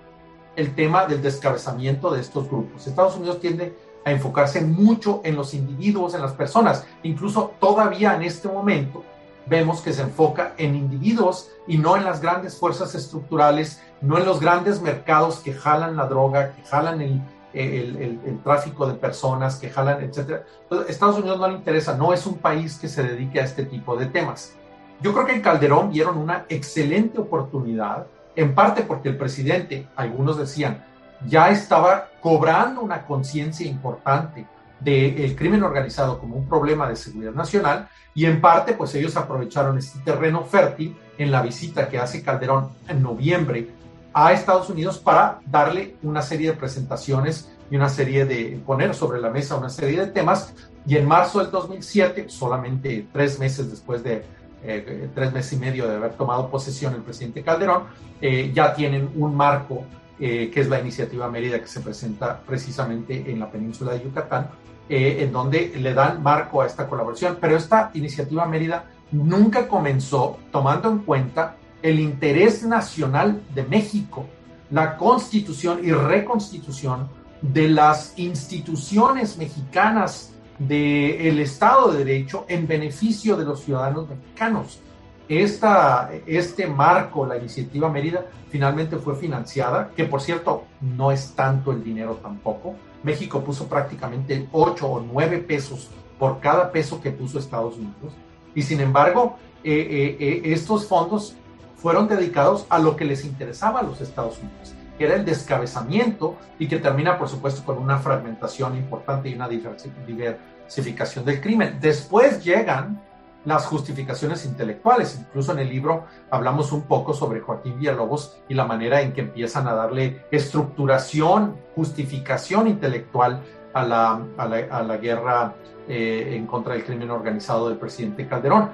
[0.56, 2.86] el tema del descabezamiento de estos grupos.
[2.86, 6.86] Estados Unidos tiende a enfocarse mucho en los individuos, en las personas.
[7.02, 9.04] Incluso todavía en este momento
[9.48, 14.26] vemos que se enfoca en individuos y no en las grandes fuerzas estructurales, no en
[14.26, 17.22] los grandes mercados que jalan la droga, que jalan el,
[17.54, 20.44] el, tráfico de personas que jalan, etcétera.
[20.88, 23.96] Estados Unidos no le interesa, no es un país que se dedique a este tipo
[23.96, 24.56] de temas.
[25.02, 30.38] Yo creo que en Calderón vieron una excelente oportunidad, en parte porque el presidente, algunos
[30.38, 30.84] decían,
[31.28, 34.48] ya estaba cobrando una conciencia importante
[34.80, 39.78] del crimen organizado como un problema de seguridad nacional y en parte pues ellos aprovecharon
[39.78, 43.70] este terreno fértil en la visita que hace Calderón en noviembre
[44.14, 49.20] a Estados Unidos para darle una serie de presentaciones y una serie de poner sobre
[49.20, 50.54] la mesa una serie de temas
[50.86, 54.24] y en marzo del 2007, solamente tres meses después de
[54.66, 57.84] eh, tres meses y medio de haber tomado posesión el presidente Calderón,
[58.22, 59.84] eh, ya tienen un marco
[60.20, 64.50] eh, que es la iniciativa Mérida que se presenta precisamente en la península de Yucatán,
[64.90, 67.38] en donde le dan marco a esta colaboración.
[67.42, 74.26] Pero esta iniciativa Mérida nunca comenzó tomando en cuenta el interés nacional de México,
[74.72, 77.08] la constitución y reconstitución
[77.42, 84.80] de las instituciones mexicanas del Estado de Derecho en beneficio de los ciudadanos mexicanos.
[85.28, 91.72] Esta, este marco, la iniciativa Mérida, finalmente fue financiada, que por cierto no es tanto
[91.72, 92.76] el dinero tampoco.
[93.04, 98.14] México puso prácticamente 8 o 9 pesos por cada peso que puso Estados Unidos.
[98.56, 101.36] Y sin embargo, eh, eh, eh, estos fondos
[101.84, 106.38] fueron dedicados a lo que les interesaba a los Estados Unidos, que era el descabezamiento
[106.58, 111.80] y que termina, por supuesto, con una fragmentación importante y una diversificación del crimen.
[111.82, 113.02] Después llegan
[113.44, 115.20] las justificaciones intelectuales.
[115.20, 119.20] Incluso en el libro hablamos un poco sobre Joaquín Villalobos y la manera en que
[119.20, 123.42] empiezan a darle estructuración, justificación intelectual
[123.74, 125.56] a la, a la, guerra
[125.90, 128.70] eh, en contra del crimen organizado del presidente Calderón.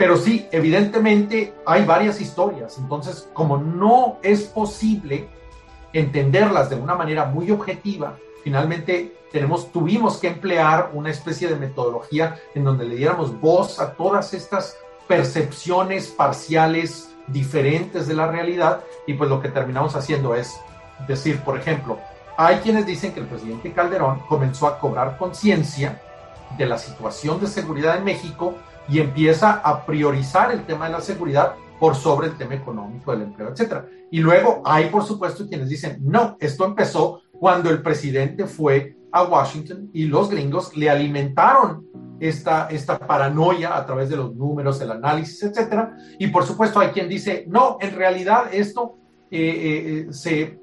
[0.00, 5.28] Pero sí, evidentemente hay varias historias, entonces como no es posible
[5.92, 12.40] entenderlas de una manera muy objetiva, finalmente tenemos, tuvimos que emplear una especie de metodología
[12.54, 19.12] en donde le diéramos voz a todas estas percepciones parciales diferentes de la realidad y
[19.12, 20.58] pues lo que terminamos haciendo es
[21.06, 21.98] decir, por ejemplo,
[22.38, 26.00] hay quienes dicen que el presidente Calderón comenzó a cobrar conciencia
[26.56, 28.54] de la situación de seguridad en México
[28.90, 33.22] y empieza a priorizar el tema de la seguridad por sobre el tema económico, del
[33.22, 33.86] empleo, etcétera.
[34.10, 39.24] Y luego hay, por supuesto, quienes dicen, no, esto empezó cuando el presidente fue a
[39.24, 41.86] Washington y los gringos le alimentaron
[42.20, 45.96] esta, esta paranoia a través de los números, el análisis, etcétera.
[46.18, 48.98] Y por supuesto hay quien dice, no, en realidad esto
[49.30, 50.60] eh, eh, eh, se,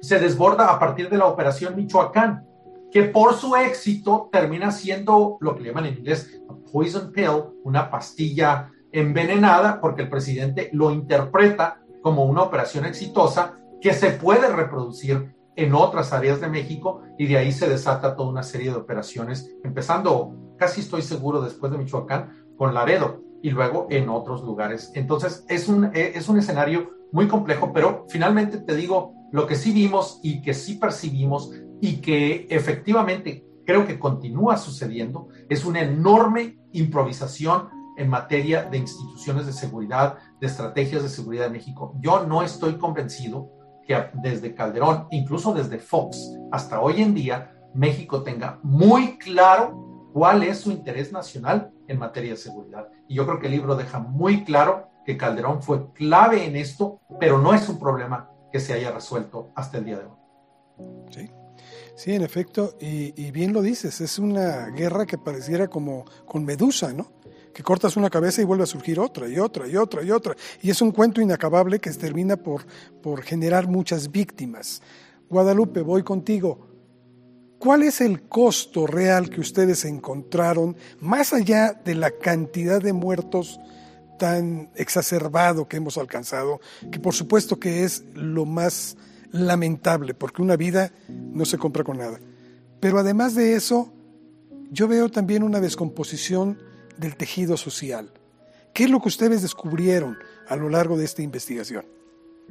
[0.00, 2.44] se desborda a partir de la operación Michoacán,
[2.90, 6.40] que por su éxito termina siendo lo que llaman en inglés
[6.72, 13.92] poison pill, una pastilla envenenada, porque el presidente lo interpreta como una operación exitosa que
[13.92, 18.42] se puede reproducir en otras áreas de México y de ahí se desata toda una
[18.42, 24.08] serie de operaciones, empezando, casi estoy seguro, después de Michoacán, con Laredo y luego en
[24.08, 24.92] otros lugares.
[24.94, 29.54] Entonces es un, eh, es un escenario muy complejo, pero finalmente te digo, lo que
[29.54, 35.82] sí vimos y que sí percibimos y que efectivamente creo que continúa sucediendo es una
[35.82, 41.94] enorme improvisación en materia de instituciones de seguridad, de estrategias de seguridad de México.
[42.00, 43.50] Yo no estoy convencido
[43.86, 50.42] que desde Calderón, incluso desde Fox, hasta hoy en día, México tenga muy claro cuál
[50.42, 52.88] es su interés nacional en materia de seguridad.
[53.08, 57.00] Y yo creo que el libro deja muy claro que Calderón fue clave en esto,
[57.18, 60.16] pero no es un problema que se haya resuelto hasta el día de hoy.
[61.10, 61.30] Sí.
[62.02, 66.94] Sí, en efecto, y, bien lo dices, es una guerra que pareciera como con Medusa,
[66.94, 67.12] ¿no?
[67.52, 70.34] Que cortas una cabeza y vuelve a surgir otra y otra y otra y otra.
[70.62, 72.64] Y es un cuento inacabable que termina por,
[73.02, 74.80] por generar muchas víctimas.
[75.28, 76.68] Guadalupe, voy contigo.
[77.58, 83.60] ¿Cuál es el costo real que ustedes encontraron, más allá de la cantidad de muertos
[84.18, 88.96] tan exacerbado que hemos alcanzado, que por supuesto que es lo más
[89.32, 92.18] lamentable, porque una vida no se compra con nada.
[92.80, 93.92] Pero además de eso,
[94.70, 96.58] yo veo también una descomposición
[96.96, 98.12] del tejido social.
[98.72, 100.16] ¿Qué es lo que ustedes descubrieron
[100.48, 101.84] a lo largo de esta investigación?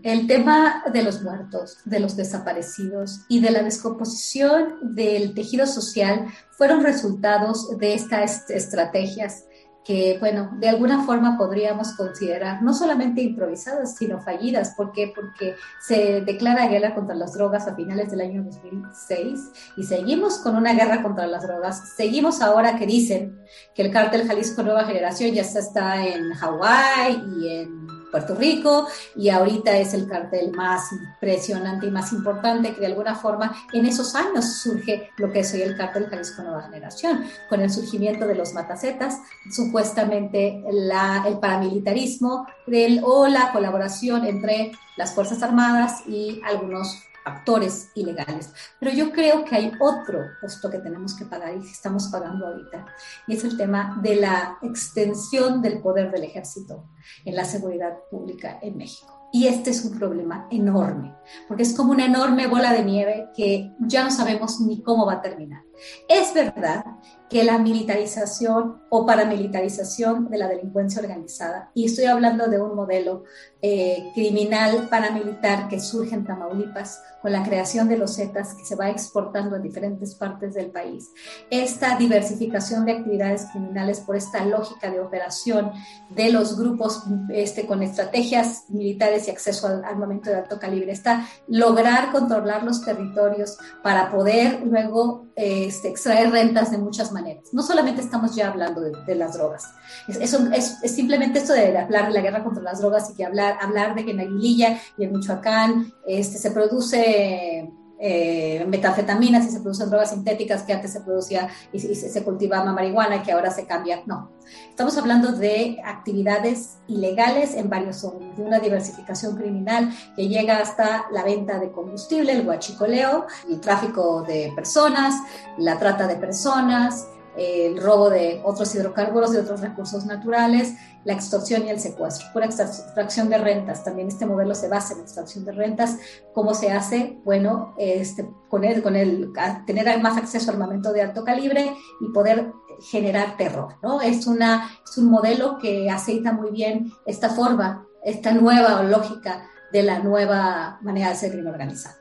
[0.03, 6.27] El tema de los muertos, de los desaparecidos y de la descomposición del tejido social
[6.51, 9.43] fueron resultados de estas estrategias
[9.89, 14.75] que, bueno, de alguna forma podríamos considerar no solamente improvisadas, sino fallidas.
[14.75, 15.11] ¿Por qué?
[15.15, 20.55] Porque se declara guerra contra las drogas a finales del año 2006 y seguimos con
[20.55, 21.95] una guerra contra las drogas.
[21.95, 23.39] Seguimos ahora que dicen
[23.73, 27.78] que el cártel Jalisco Nueva Generación ya está en Hawái y en
[28.11, 33.15] Puerto Rico y ahorita es el cartel más impresionante y más importante que de alguna
[33.15, 37.61] forma en esos años surge lo que es hoy el cartel Jalisco Nueva Generación, con
[37.61, 39.19] el surgimiento de los matacetas,
[39.51, 47.91] supuestamente la, el paramilitarismo del, o la colaboración entre las Fuerzas Armadas y algunos actores
[47.95, 48.53] ilegales.
[48.79, 52.47] Pero yo creo que hay otro costo que tenemos que pagar y que estamos pagando
[52.47, 52.85] ahorita,
[53.27, 56.85] y es el tema de la extensión del poder del ejército
[57.25, 59.29] en la seguridad pública en México.
[59.31, 61.15] Y este es un problema enorme,
[61.47, 65.13] porque es como una enorme bola de nieve que ya no sabemos ni cómo va
[65.13, 65.61] a terminar.
[66.07, 66.83] Es verdad
[67.29, 73.23] que la militarización o paramilitarización de la delincuencia organizada, y estoy hablando de un modelo
[73.61, 78.75] eh, criminal paramilitar que surge en Tamaulipas con la creación de los Zetas que se
[78.75, 81.09] va exportando en diferentes partes del país.
[81.49, 85.71] Esta diversificación de actividades criminales por esta lógica de operación
[86.09, 87.03] de los grupos
[87.33, 92.83] este, con estrategias militares y acceso al armamento de alto calibre, está lograr controlar los
[92.83, 97.18] territorios para poder luego este, extraer rentas de muchas maneras.
[97.51, 99.73] No solamente estamos ya hablando de, las drogas,
[100.07, 103.57] es, es, simplemente esto de hablar de la guerra contra las drogas y que hablar,
[103.61, 107.69] hablar de que en Aguililla y en Michoacán este, se produce
[108.01, 113.17] eh, metanfetaminas y se producen drogas sintéticas que antes se producía y, se, cultivaba marihuana
[113.17, 114.03] y que ahora se cambia.
[114.05, 114.31] No,
[114.69, 121.07] estamos hablando de actividades ilegales en varios órdenes, de una diversificación criminal que llega hasta
[121.11, 125.15] la venta de combustible, el huachicoleo, el tráfico de personas,
[125.57, 127.05] la trata de personas,
[127.39, 130.73] el robo de otros hidrocarburos, de otros recursos naturales,
[131.05, 133.83] la extorsión y el secuestro, por extracción de rentas.
[133.83, 135.97] También este modelo se basa en extracción de rentas.
[136.33, 137.19] ¿Cómo se hace?
[137.23, 139.31] Bueno, este, con, el,
[139.65, 142.51] tener más acceso al armamento de alto calibre y poder
[142.91, 143.75] generar terror.
[143.81, 144.01] ¿no?
[144.01, 149.83] Es, una, es un modelo que aceita muy bien esta forma, esta nueva lógica de
[149.83, 151.95] la nueva manera de ser crimen organizado.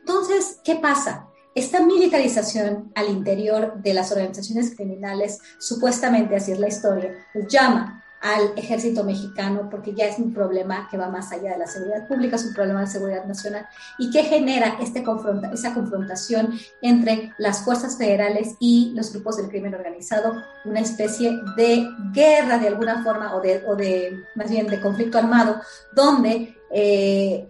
[0.00, 1.28] Entonces, ¿qué pasa?
[1.54, 7.14] Esta militarización al interior de las organizaciones criminales, supuestamente así es la historia,
[7.48, 11.66] llama al ejército mexicano porque ya es un problema que va más allá de la
[11.66, 16.58] seguridad pública, es un problema de seguridad nacional y que genera este confronta, esa confrontación
[16.80, 22.68] entre las fuerzas federales y los grupos del crimen organizado, una especie de guerra de
[22.68, 25.60] alguna forma o de, o de más bien de conflicto armado,
[25.94, 27.46] donde eh,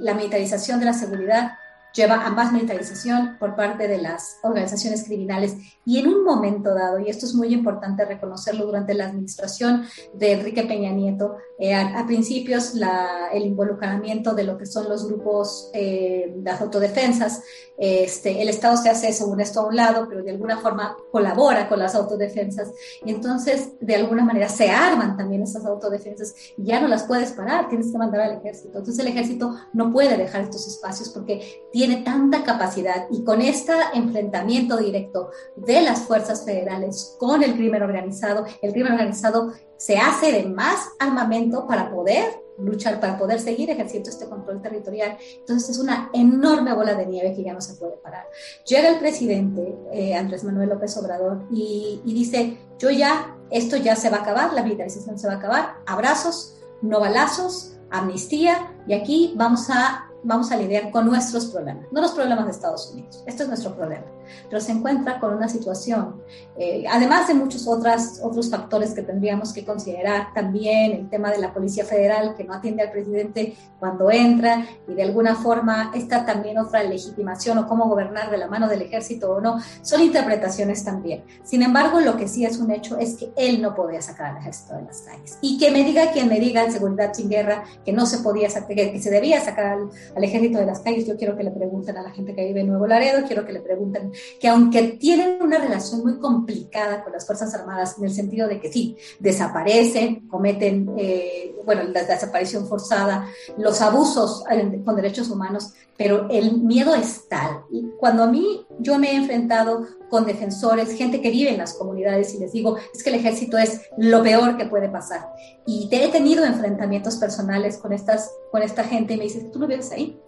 [0.00, 1.52] la militarización de la seguridad
[1.94, 7.00] lleva a más militarización por parte de las organizaciones criminales y en un momento dado,
[7.00, 9.84] y esto es muy importante reconocerlo durante la administración
[10.14, 15.06] de Enrique Peña Nieto, eh, a, principios la, el involucramiento de lo que son los
[15.06, 17.42] grupos eh, de autodefensas,
[17.80, 21.66] este, el Estado se hace según esto a un lado, pero de alguna forma colabora
[21.66, 22.70] con las autodefensas
[23.02, 27.32] y entonces de alguna manera se arman también esas autodefensas y ya no las puedes
[27.32, 28.78] parar, tienes que mandar al ejército.
[28.78, 33.72] Entonces el ejército no puede dejar estos espacios porque tiene tanta capacidad y con este
[33.94, 40.32] enfrentamiento directo de las fuerzas federales con el crimen organizado, el crimen organizado se hace
[40.32, 42.24] de más armamento para poder
[42.58, 45.16] luchar, para poder seguir ejerciendo este control territorial.
[45.38, 48.26] Entonces es una enorme bola de nieve que ya no se puede parar.
[48.66, 53.96] Llega el presidente eh, Andrés Manuel López Obrador y, y dice, yo ya, esto ya
[53.96, 58.94] se va a acabar, la militarización se va a acabar, abrazos, no balazos, amnistía, y
[58.94, 63.22] aquí vamos a vamos a lidiar con nuestros problemas, no los problemas de Estados Unidos.
[63.26, 64.04] Esto es nuestro problema.
[64.48, 66.22] Pero se encuentra con una situación,
[66.58, 71.38] eh, además de muchos otras, otros factores que tendríamos que considerar, también el tema de
[71.38, 76.26] la Policía Federal que no atiende al presidente cuando entra y de alguna forma está
[76.26, 80.84] también otra legitimación o cómo gobernar de la mano del ejército o no, son interpretaciones
[80.84, 81.24] también.
[81.44, 84.38] Sin embargo, lo que sí es un hecho es que él no podía sacar al
[84.38, 85.38] ejército de las calles.
[85.40, 88.50] Y que me diga quien me diga en seguridad sin guerra que no se podía
[88.50, 91.50] sacar, que se debía sacar al, al ejército de las calles, yo quiero que le
[91.50, 94.82] pregunten a la gente que vive en Nuevo Laredo, quiero que le pregunten que aunque
[95.00, 98.96] tienen una relación muy complicada con las Fuerzas Armadas, en el sentido de que sí,
[99.18, 106.62] desaparecen, cometen, eh, bueno, la desaparición forzada, los abusos eh, con derechos humanos, pero el
[106.62, 107.64] miedo es tal.
[107.70, 111.74] Y cuando a mí yo me he enfrentado con defensores, gente que vive en las
[111.74, 115.28] comunidades y les digo, es que el ejército es lo peor que puede pasar.
[115.66, 119.58] Y te he tenido enfrentamientos personales con, estas, con esta gente y me dices, tú
[119.58, 120.18] no vives ahí.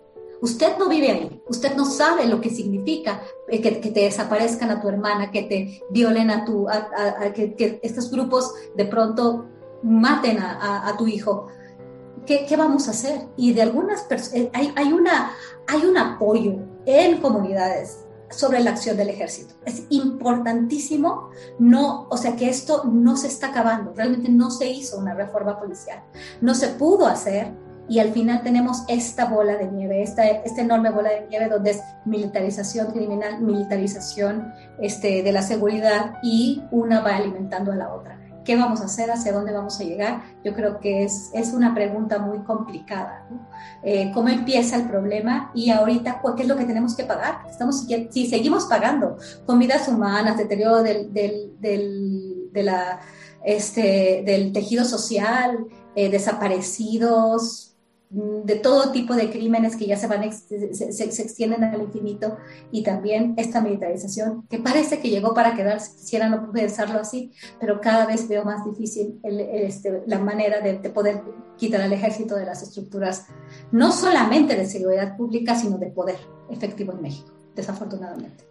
[0.43, 4.81] Usted no vive ahí, usted no sabe lo que significa eh, que, te desaparezcan a
[4.81, 6.67] tu hermana, que te violen a tu,
[7.33, 9.47] que, estos grupos de pronto
[9.85, 11.47] maten a, tu hijo.
[12.27, 13.29] ¿Qué, ¿Qué, vamos a hacer?
[13.37, 15.31] Y de algunas personas, eh, hay, hay, una,
[15.69, 19.55] hay un apoyo en comunidades sobre la acción del ejército.
[19.65, 21.31] Es importantísimo,
[21.61, 23.93] no, o sea, que esto no se está acabando.
[23.95, 26.03] Realmente no se hizo una reforma policial.
[26.41, 27.53] No se pudo hacer
[27.89, 31.73] y al final tenemos esta bola de nieve, esta, esta enorme bola de nieve donde
[31.73, 38.19] es militarización criminal, militarización este, de la seguridad y una va alimentando a la otra.
[38.45, 39.11] ¿Qué vamos a hacer?
[39.11, 40.23] ¿Hacia dónde vamos a llegar?
[40.43, 43.25] Yo creo que es, es una pregunta muy complicada.
[43.85, 45.53] Eh, ¿Cómo empieza el problema?
[45.55, 47.43] Y ahorita, ¿qué es lo que tenemos que pagar?
[47.49, 49.17] Estamos, si seguimos pagando
[49.47, 53.01] con vidas humanas, deterioro del, del, del, de la,
[53.45, 57.72] este, del tejido social, eh, desaparecidos,
[58.13, 62.37] de todo tipo de crímenes que ya se van se, se, extienden al infinito
[62.71, 67.81] y también esta militarización que parece que llegó para quedarse quisiera no pensarlo así pero
[67.81, 71.23] cada vez veo más difícil este, la manera de, poder
[71.57, 73.29] quitar al ejército de las estructuras
[73.71, 76.19] no solamente de seguridad pública sino de poder
[76.51, 78.45] efectivo en México desafortunadamente.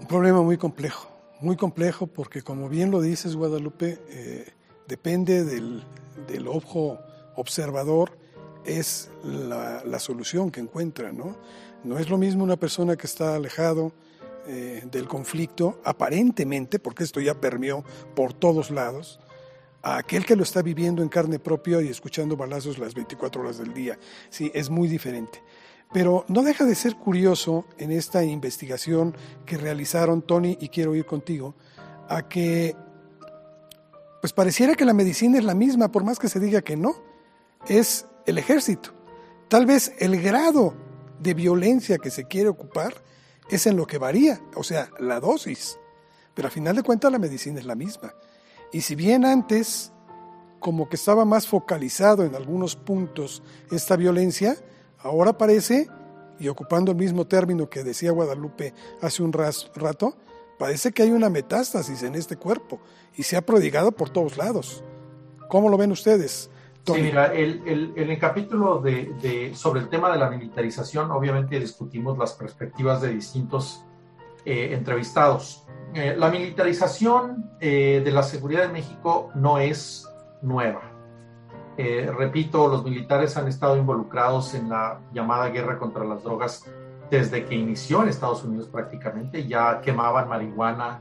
[0.00, 1.08] Un problema muy complejo
[1.42, 4.46] muy complejo porque como bien lo dices Guadalupe eh,
[4.88, 5.84] depende del,
[6.26, 6.98] del ojo
[7.34, 8.24] observador
[8.66, 11.36] es la, solución que encuentra, ¿no?
[11.84, 13.92] No es lo mismo una persona que está alejado
[14.46, 19.20] eh, del conflicto, aparentemente, porque esto ya permeó por todos lados,
[19.82, 23.58] a aquel que lo está viviendo en carne propia y escuchando balazos las 24 horas
[23.58, 23.98] del día.
[24.30, 25.42] Sí, es muy diferente.
[25.92, 31.06] Pero no deja de ser curioso en esta investigación que realizaron Tony y quiero ir
[31.06, 31.54] contigo,
[32.08, 32.74] a que
[34.20, 36.96] pues pareciera que la medicina es la misma, por más que se diga que no.
[37.68, 38.90] Es el ejército.
[39.48, 40.74] Tal vez el grado
[41.20, 42.94] de violencia que se quiere ocupar
[43.48, 45.78] es en lo que varía, o sea, la dosis.
[46.34, 48.14] Pero a final de cuentas la medicina es la misma.
[48.72, 49.92] Y si bien antes
[50.58, 54.56] como que estaba más focalizado en algunos puntos esta violencia,
[54.98, 55.88] ahora parece,
[56.38, 60.16] y ocupando el mismo término que decía Guadalupe hace un rato,
[60.58, 62.80] parece que hay una metástasis en este cuerpo
[63.14, 64.82] y se ha prodigado por todos lados.
[65.48, 66.50] ¿Cómo lo ven ustedes?
[66.94, 72.16] Sí, mira, el, en el capítulo de, sobre el tema de la militarización, obviamente discutimos
[72.16, 73.84] las perspectivas de distintos
[74.44, 75.66] eh, entrevistados.
[75.94, 80.08] Eh, la militarización eh, de la seguridad de México no es
[80.42, 80.82] nueva.
[81.76, 86.64] repito, los militares han estado involucrados en la llamada guerra contra las drogas
[87.10, 89.46] desde que inició en Estados Unidos prácticamente.
[89.46, 91.00] Ya quemaban marihuana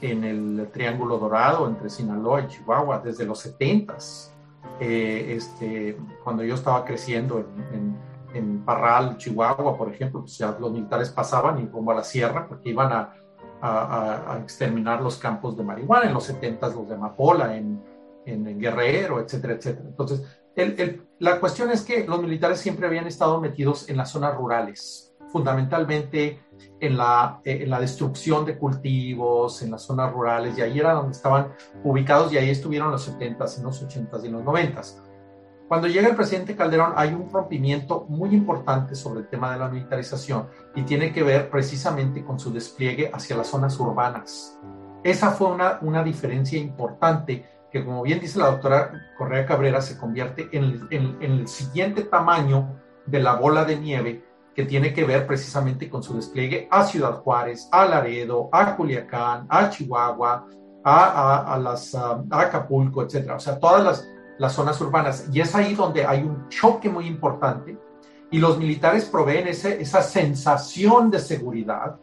[0.00, 4.33] en el Triángulo Dorado entre Sinaloa y Chihuahua desde los 70s.
[4.80, 7.38] Eh, este, cuando yo estaba creciendo
[7.72, 7.96] en,
[8.34, 12.48] en, Parral, Chihuahua, por ejemplo, pues ya los militares pasaban y como a la sierra
[12.48, 13.14] porque iban a,
[13.62, 17.80] a, exterminar los campos de marihuana, en los 70 los de Amapola, en,
[18.26, 19.88] en, Guerrero, etcétera, etcétera.
[19.88, 20.22] Entonces,
[20.56, 24.34] el, el, la cuestión es que los militares siempre habían estado metidos en las zonas
[24.34, 26.44] rurales, fundamentalmente
[26.78, 30.92] en la, eh, en la destrucción de cultivos, en las zonas rurales, y ahí era
[30.92, 31.48] donde estaban
[31.82, 35.02] ubicados y ahí estuvieron los 70s, en los 80s y los 90s.
[35.66, 39.68] Cuando llega el presidente Calderón hay un rompimiento muy importante sobre el tema de la
[39.68, 44.60] militarización y tiene que ver precisamente con su despliegue hacia las zonas urbanas.
[45.02, 49.98] Esa fue una, una diferencia importante que, como bien dice la doctora Correa Cabrera, se
[49.98, 55.26] convierte en en el siguiente tamaño de la bola de nieve que tiene que ver
[55.26, 60.46] precisamente con su despliegue a Ciudad Juárez, a Laredo, a Culiacán, a Chihuahua,
[60.84, 61.94] a, las,
[62.30, 63.36] Acapulco, etcétera.
[63.36, 65.28] O sea, todas las, las zonas urbanas.
[65.32, 67.76] Y es ahí donde hay un choque muy importante
[68.30, 71.96] y los militares proveen ese, esa sensación de seguridad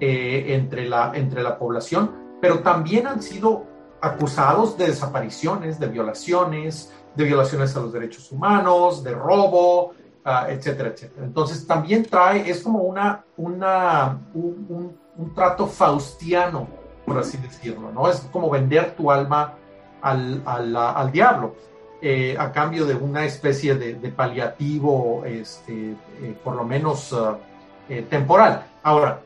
[0.00, 3.64] eh, entre, la, entre la población, pero también han sido
[4.00, 9.94] acusados de desapariciones, de violaciones, de violaciones a los derechos humanos, de robo,
[10.28, 11.24] Ah, etcétera, etcétera.
[11.24, 14.92] Entonces también trae, es como una, una, un,
[15.36, 16.66] trato faustiano,
[17.06, 18.08] por así decirlo, ¿no?
[18.08, 19.54] Es como vender tu alma
[20.02, 21.54] al, al, diablo.
[22.02, 27.38] Eh, a cambio de una especie de, paliativo, este, eh, por lo menos ah,
[27.88, 28.66] eh, temporal.
[28.82, 29.22] Ahora,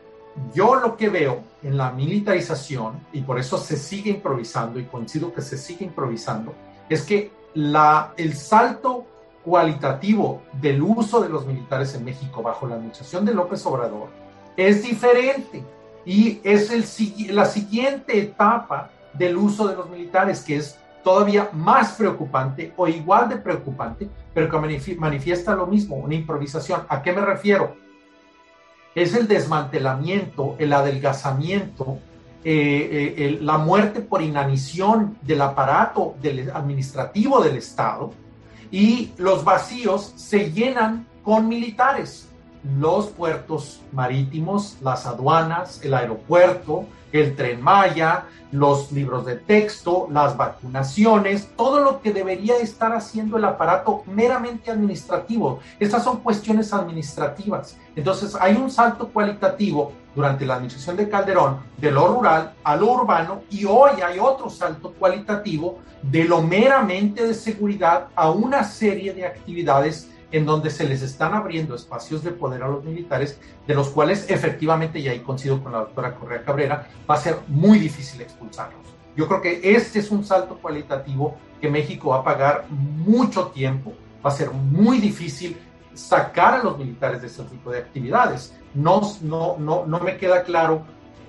[0.53, 5.33] yo lo que veo en la militarización, y por eso se sigue improvisando, y coincido
[5.33, 6.53] que se sigue improvisando,
[6.91, 9.07] es que la, el salto
[9.45, 14.09] cualitativo del uso de los militares en México bajo la administración de López Obrador
[14.57, 15.65] es diferente
[16.05, 21.93] y es el, la siguiente etapa del uso de los militares que es todavía más
[21.93, 26.83] preocupante o igual de preocupante, pero que manifiesta lo mismo, una improvisación.
[26.89, 27.77] ¿A qué me refiero?
[28.95, 31.99] Es el desmantelamiento, el adelgazamiento,
[32.45, 36.17] eh, eh, la muerte por inanición del aparato
[36.55, 38.13] administrativo del Estado,
[38.71, 42.30] y los vacíos se llenan con militares.
[42.79, 50.37] Los puertos marítimos, las aduanas, el aeropuerto, el tren Maya, los libros de texto, las
[50.37, 55.61] vacunaciones, todo lo que debería estar haciendo el aparato meramente administrativo.
[55.79, 57.77] Estas son cuestiones administrativas.
[57.95, 62.93] Entonces hay un salto cualitativo durante la administración de Calderón de lo rural a lo
[62.93, 69.15] urbano y hoy hay otro salto cualitativo de lo meramente de seguridad a una serie
[69.15, 73.75] de actividades en donde se les están abriendo espacios de poder a los militares, de
[73.75, 77.79] los cuales efectivamente, y ahí coincido con la doctora Correa Cabrera, va a ser muy
[77.79, 78.87] difícil expulsarlos.
[79.17, 83.93] Yo creo que este es un salto cualitativo que México va a pagar mucho tiempo,
[84.25, 85.57] va a ser muy difícil
[85.95, 88.55] sacar a los militares de ese tipo de actividades.
[88.75, 90.83] No, no, no, no me queda claro,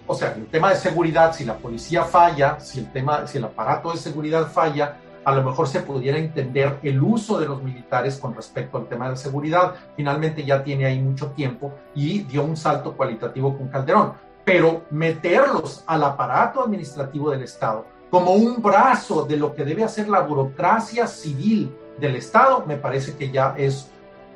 [0.08, 3.46] o sea, el tema de seguridad, si la policía falla, si el, tema, si el
[3.46, 8.18] aparato de seguridad falla, a lo mejor se pudiera entender el uso de los militares
[8.18, 9.76] con respecto al tema de seguridad.
[9.96, 14.14] Finalmente ya tiene ahí mucho tiempo y dio un salto cualitativo con Calderón.
[14.44, 20.10] Pero meterlos al aparato administrativo del Estado como un brazo de lo que debe hacer
[20.10, 23.90] la burocracia civil del Estado, me parece que ya es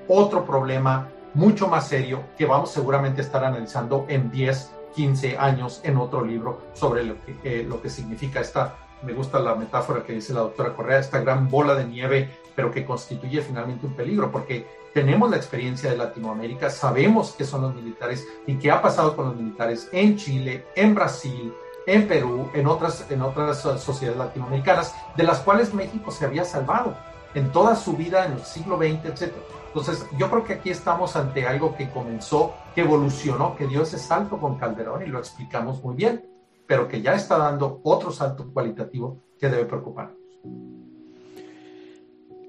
[0.07, 5.81] otro problema mucho más serio que vamos seguramente a estar analizando en 10, 15 años
[5.83, 8.75] en otro libro sobre lo que, eh, lo que significa esta
[9.05, 12.71] me gusta la metáfora que dice la doctora Correa, esta gran bola de nieve, pero
[12.71, 17.75] que constituye finalmente un peligro, porque tenemos la experiencia de Latinoamérica, sabemos qué son los
[17.75, 21.53] militares y qué ha pasado con los militares en Chile, en Brasil,
[21.85, 26.95] en Perú, en otras, en otras sociedades latinoamericanas, de las cuales México se había salvado
[27.35, 29.33] en toda su vida en el siglo XX, etc.
[29.67, 33.99] Entonces, yo creo que aquí estamos ante algo que comenzó, que evolucionó, que dio ese
[33.99, 36.34] salto con Calderón y lo explicamos muy bien
[36.67, 40.25] pero que ya está dando otro salto cualitativo que debe preocuparnos.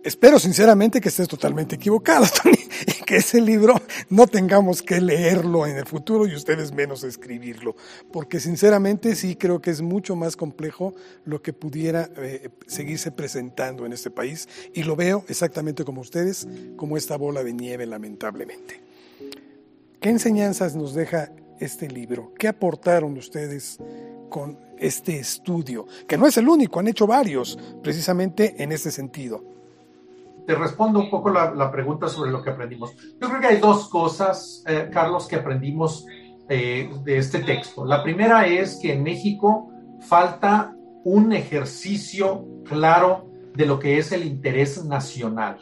[0.06, 2.56] Espero sinceramente que estés totalmente equivocado, Tony,
[2.86, 3.74] y que ese libro
[4.08, 7.74] no tengamos que leerlo en el futuro y ustedes menos escribirlo,
[8.12, 10.94] porque sinceramente sí creo que es mucho más complejo
[11.24, 16.46] lo que pudiera eh, seguirse presentando en este país y lo veo exactamente como ustedes,
[16.76, 18.80] como esta bola de nieve lamentablemente.
[19.98, 22.32] ¿Qué enseñanzas nos deja este libro?
[22.38, 23.78] ¿Qué aportaron ustedes
[24.28, 25.86] con este estudio?
[26.06, 29.42] Que no es el único, han hecho varios precisamente en ese sentido.
[30.46, 32.94] Te respondo un poco la, pregunta sobre lo que aprendimos.
[33.20, 36.06] Yo creo que hay dos cosas, eh, Carlos, que aprendimos
[36.48, 37.84] eh, de este texto.
[37.84, 39.68] La primera es que en México
[40.00, 45.58] falta un ejercicio claro de lo que es el interés nacional.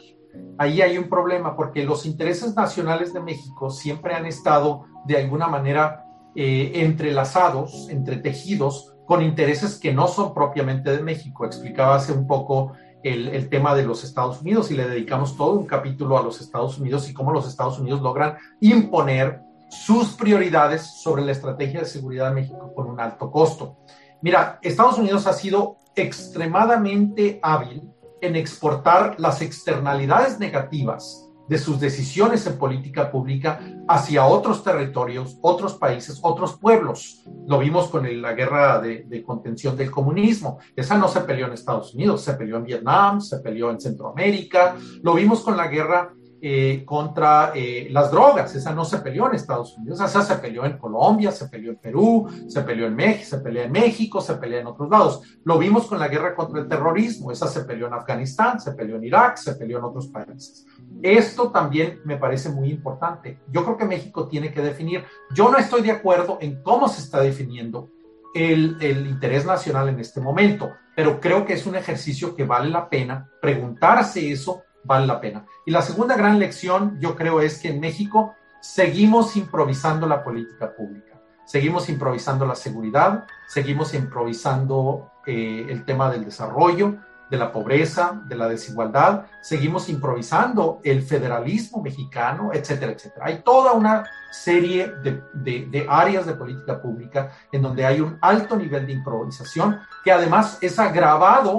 [0.57, 5.47] Ahí hay un problema porque los intereses nacionales de México siempre han estado de alguna
[5.47, 11.45] manera eh, entrelazados, entretejidos con intereses que no son propiamente de México.
[11.45, 15.53] Explicaba hace un poco el, el, tema de los Estados Unidos y le dedicamos todo
[15.53, 21.01] un capítulo a los Estados Unidos y cómo los Estados Unidos logran imponer sus prioridades
[21.01, 23.77] sobre la estrategia de seguridad de México con un alto costo.
[24.21, 27.83] Mira, Estados Unidos ha sido extremadamente hábil
[28.21, 35.75] en exportar las externalidades negativas de sus decisiones en política pública hacia otros territorios, otros
[35.75, 37.23] países, otros pueblos.
[37.47, 40.59] Lo vimos con la guerra de, contención del comunismo.
[40.75, 44.75] Esa no se peleó en Estados Unidos, se peleó en Vietnam, se peleó en Centroamérica.
[45.01, 46.13] Lo vimos con la guerra
[46.47, 48.53] eh, contra eh, las drogas.
[48.53, 51.77] Esa no se peleó en Estados Unidos, esa se peleó en Colombia, se peleó en
[51.77, 55.39] Perú, se peleó en México, se peleó en México, se peleó en otros lados.
[55.43, 58.97] Lo vimos con la guerra contra el terrorismo, esa se peleó en Afganistán, se peleó
[58.97, 60.67] en Irak, se peleó en otros países.
[61.01, 63.39] Esto también me parece muy importante.
[63.51, 67.01] Yo creo que México tiene que definir, yo no estoy de acuerdo en cómo se
[67.01, 67.89] está definiendo
[68.35, 72.69] el, el, interés nacional en este momento, pero creo que es un ejercicio que vale
[72.69, 75.45] la pena preguntarse eso vale la pena.
[75.65, 80.73] Y la segunda gran lección, yo creo, es que en México seguimos improvisando la política
[80.75, 86.95] pública, seguimos improvisando la seguridad, seguimos improvisando eh, el tema del desarrollo,
[87.29, 93.25] de la pobreza, de la desigualdad, seguimos improvisando el federalismo mexicano, etcétera, etcétera.
[93.25, 98.19] Hay toda una serie de, de, de, áreas de política pública en donde hay un
[98.21, 101.57] alto nivel de improvisación que además es agravado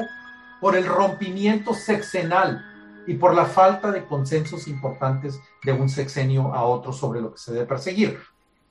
[0.60, 2.64] por el rompimiento sexenal
[3.06, 7.38] y por la falta de consensos importantes de un sexenio a otro sobre lo que
[7.38, 8.18] se debe perseguir.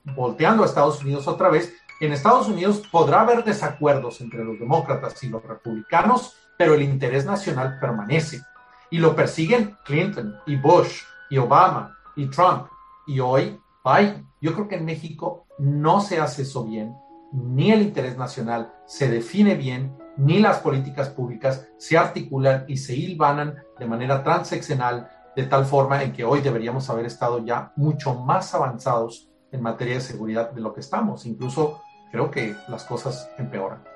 [0.03, 5.23] Volteando a Estados Unidos otra vez, en Estados Unidos podrá haber desacuerdos entre los demócratas
[5.23, 8.41] y los republicanos, pero el interés nacional permanece.
[8.91, 12.67] Y lo persiguen Clinton y Bush y Obama y Trump
[13.07, 14.27] y hoy Biden.
[14.41, 16.95] Yo creo que en México no se hace eso bien,
[17.31, 22.95] ni el interés nacional se define bien ni las políticas públicas se articulan y se
[22.95, 28.15] hilvanan de manera transeccional de tal forma en que hoy deberíamos haber estado ya mucho
[28.15, 31.25] más avanzados en materia de seguridad de lo que estamos.
[31.25, 33.94] Incluso creo que las cosas empeoran.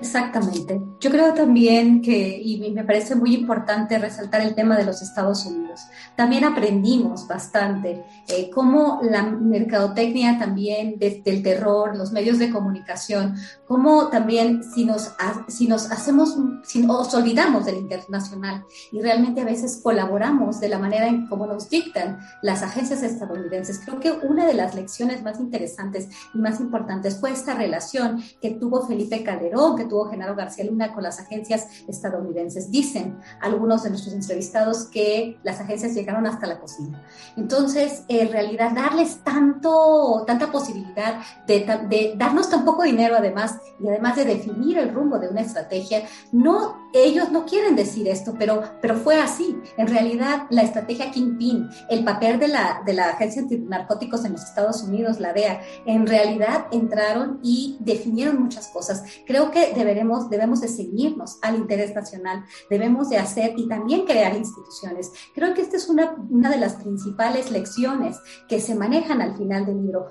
[0.00, 0.80] Exactamente.
[0.98, 5.44] Yo creo también que, y me parece muy importante resaltar el tema de los Estados
[5.44, 5.82] Unidos.
[6.16, 13.36] También aprendimos bastante eh, cómo la mercadotecnia también desde el terror, los medios de comunicación,
[13.66, 15.12] cómo también si nos,
[15.48, 20.78] si nos hacemos, si nos olvidamos del internacional y realmente a veces colaboramos de la
[20.78, 23.80] manera en cómo nos dictan las agencias estadounidenses.
[23.84, 28.52] Creo que una de las lecciones más interesantes y más importantes fue esta relación que
[28.52, 32.70] tuvo Felipe Calderón, que tuvo Genaro García Luna con las agencias estadounidenses.
[32.70, 37.04] Dicen algunos de nuestros entrevistados que las agencias llegaron hasta la cocina.
[37.36, 43.88] Entonces, en realidad, darles tanto, tanta posibilidad de, de darnos tan poco dinero además y
[43.88, 48.62] además de definir el rumbo de una estrategia, no, ellos no quieren decir esto, pero,
[48.80, 49.56] pero fue así.
[49.76, 54.44] En realidad, la estrategia Kingpin, el papel de la, de la Agencia Antinarcóticos en los
[54.44, 59.04] Estados Unidos, la DEA, en realidad entraron y definieron muchas cosas.
[59.26, 64.36] Creo que deberemos, debemos de seguirnos al interés nacional, debemos de hacer y también crear
[64.36, 65.10] instituciones.
[65.34, 68.18] Creo que esta es una, una de las principales lecciones
[68.48, 70.06] que se manejan al final del libro.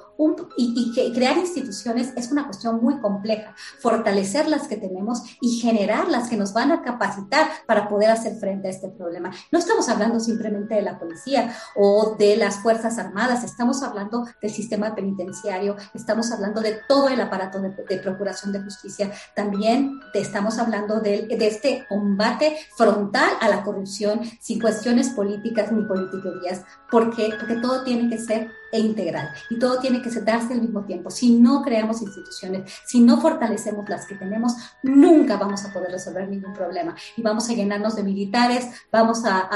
[0.58, 5.60] y, y que crear instituciones es una cuestión muy compleja, fortalecer las que tenemos y
[5.60, 9.32] generar las que nos van a capacitar para poder hacer frente a este problema.
[9.52, 14.52] No estamos hablando simplemente de la policía o de las Fuerzas Armadas, estamos hablando del
[14.52, 20.00] sistema penitenciario, estamos hablando de todo el aparato de, de procuración de justicia, también también
[20.14, 26.64] estamos hablando de, de, este combate frontal a la corrupción sin cuestiones políticas ni politiquerías,
[26.90, 30.86] porque, porque todo tiene que ser e integral y todo tiene que darse al mismo
[30.86, 31.10] tiempo.
[31.10, 34.54] Si no creamos instituciones, si no fortalecemos las que tenemos,
[34.84, 39.50] nunca vamos a poder resolver ningún problema y vamos a llenarnos de militares, vamos a,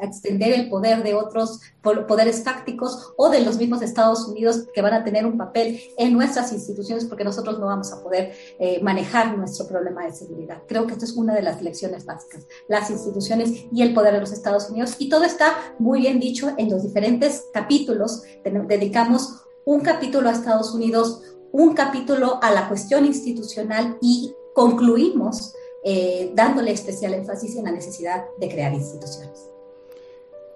[0.00, 4.94] extender el poder de otros poderes fácticos o de los mismos Estados Unidos que van
[4.94, 9.36] a tener un papel en nuestras instituciones porque nosotros no vamos a poder eh, manejar
[9.36, 10.62] nuestro problema de seguridad.
[10.66, 14.20] Creo que esto es una de las lecciones básicas, las instituciones y el poder de
[14.20, 14.96] los Estados Unidos.
[14.98, 18.22] Y todo está muy bien dicho en los diferentes capítulos.
[18.44, 21.22] Dedicamos un capítulo a Estados Unidos,
[21.52, 28.24] un capítulo a la cuestión institucional y concluimos eh, dándole especial énfasis en la necesidad
[28.38, 29.48] de crear instituciones.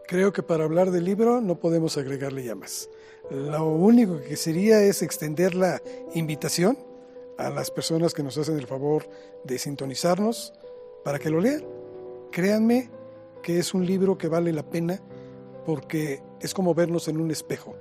[0.07, 2.89] Creo que para hablar del libro no podemos agregarle ya más.
[3.31, 5.81] Lo único que sería es extender la
[6.15, 6.77] invitación
[7.39, 9.09] a las personas que nos hacen el favor
[9.45, 10.53] de sintonizarnos
[11.05, 11.65] para que lo lean.
[12.31, 12.91] Créanme
[13.43, 15.01] que es un libro que vale la pena
[15.65, 17.75] porque es como vernos en un espejo.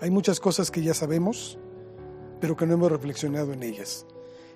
[0.00, 1.58] Hay muchas cosas que ya sabemos,
[2.40, 4.06] pero que no hemos reflexionado en ellas.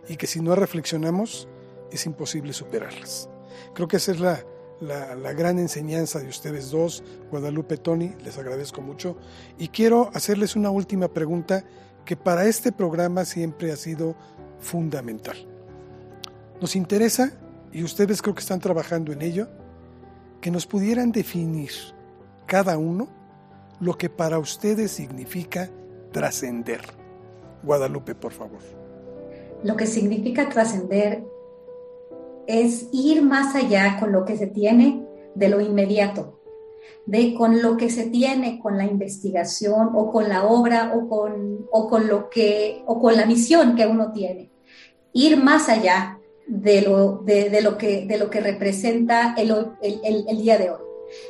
[0.08, 1.48] Y que si no reflexionamos,
[1.90, 3.28] es imposible superarlas.
[3.74, 4.44] Creo que esa es la,
[4.80, 9.16] la, la, gran enseñanza de ustedes dos, Guadalupe, Tony, les agradezco mucho.
[9.58, 11.64] Y quiero hacerles una última pregunta
[12.04, 14.16] que para este programa siempre ha sido
[14.58, 15.36] fundamental.
[16.60, 17.32] Nos interesa,
[17.72, 19.48] y ustedes creo que están trabajando en ello,
[20.40, 21.70] que nos pudieran definir
[22.46, 23.08] cada uno
[23.82, 25.68] lo que para ustedes significa
[26.12, 26.80] trascender.
[27.64, 28.60] Guadalupe, por favor.
[29.64, 31.24] Lo que significa trascender
[32.46, 35.04] es ir más allá con lo que se tiene
[35.34, 36.40] de lo inmediato,
[37.06, 41.66] de con lo que se tiene con la investigación o con la obra o con,
[41.72, 44.52] o con lo que o con la misión que uno tiene.
[45.12, 49.50] Ir más allá de lo, de, lo, que, de lo que representa el,
[49.82, 50.80] el, día de hoy,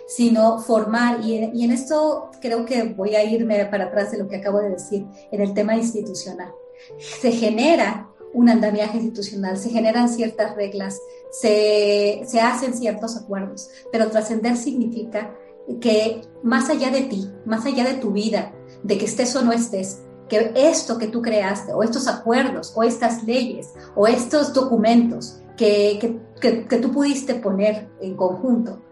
[0.07, 4.37] sino formar, y, en esto creo que voy a irme para atrás de lo que
[4.37, 6.53] acabo de decir, en el tema institucional.
[6.99, 14.11] Se genera un andamiaje institucional, se generan ciertas reglas, se, se hacen ciertos acuerdos, pero
[14.11, 15.37] trascender significa
[15.81, 18.53] que más allá de ti, más allá de tu vida,
[18.83, 22.83] de que estés o no estés, que esto que tú creaste, o estos acuerdos, o
[22.83, 28.83] estas leyes, o estos documentos que, que, que tú pudiste poner en conjunto,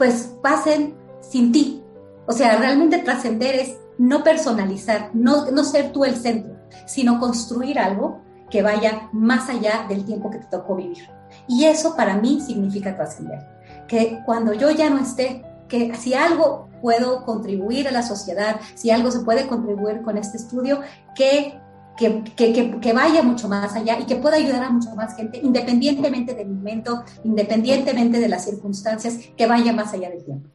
[0.00, 1.84] pues pasen sin ti.
[2.26, 7.78] O sea, realmente trascender es no personalizar, no, no ser tú el centro, sino construir
[7.78, 11.06] algo que vaya más allá del tiempo que te tocó vivir.
[11.46, 13.46] Y eso para mí significa trascender.
[13.88, 18.90] Que cuando yo ya no esté, que si algo puedo contribuir a la sociedad, si
[18.90, 20.80] algo se puede contribuir con este estudio,
[21.14, 21.60] que,
[21.96, 25.38] que, que, que, vaya mucho más allá y que pueda ayudar a mucho más gente,
[25.38, 30.48] independientemente del momento, independientemente de las circunstancias, que vaya más allá del tiempo.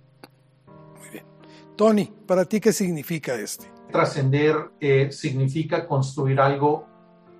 [0.99, 1.25] Muy bien.
[1.75, 3.65] Tony, ¿para ti qué significa este?
[3.91, 6.87] Trascender eh, significa construir algo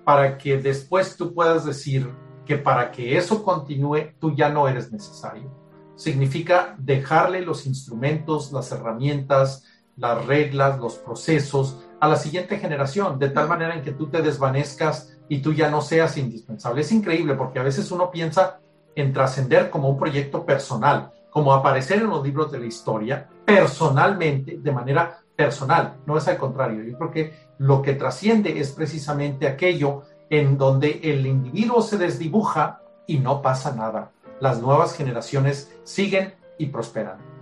[0.04, 2.08] para que después tú puedas decir
[2.44, 5.66] que para que eso continúe, tú ya no eres necesario
[5.96, 9.64] significa dejarle los instrumentos, las herramientas,
[9.96, 14.22] las reglas, los procesos a la siguiente generación, de tal manera en que tú te
[14.22, 16.82] desvanezcas y tú ya no seas indispensable.
[16.82, 18.60] Es increíble porque a veces uno piensa
[18.94, 24.58] en trascender como un proyecto personal, como aparecer en los libros de la historia, personalmente,
[24.58, 26.82] de manera personal, no es al contrario.
[26.82, 32.80] Yo creo que lo que trasciende es precisamente aquello en donde el individuo se desdibuja
[33.06, 34.10] y no pasa nada.
[34.40, 37.35] Las nuevas generaciones siguen y prosperan.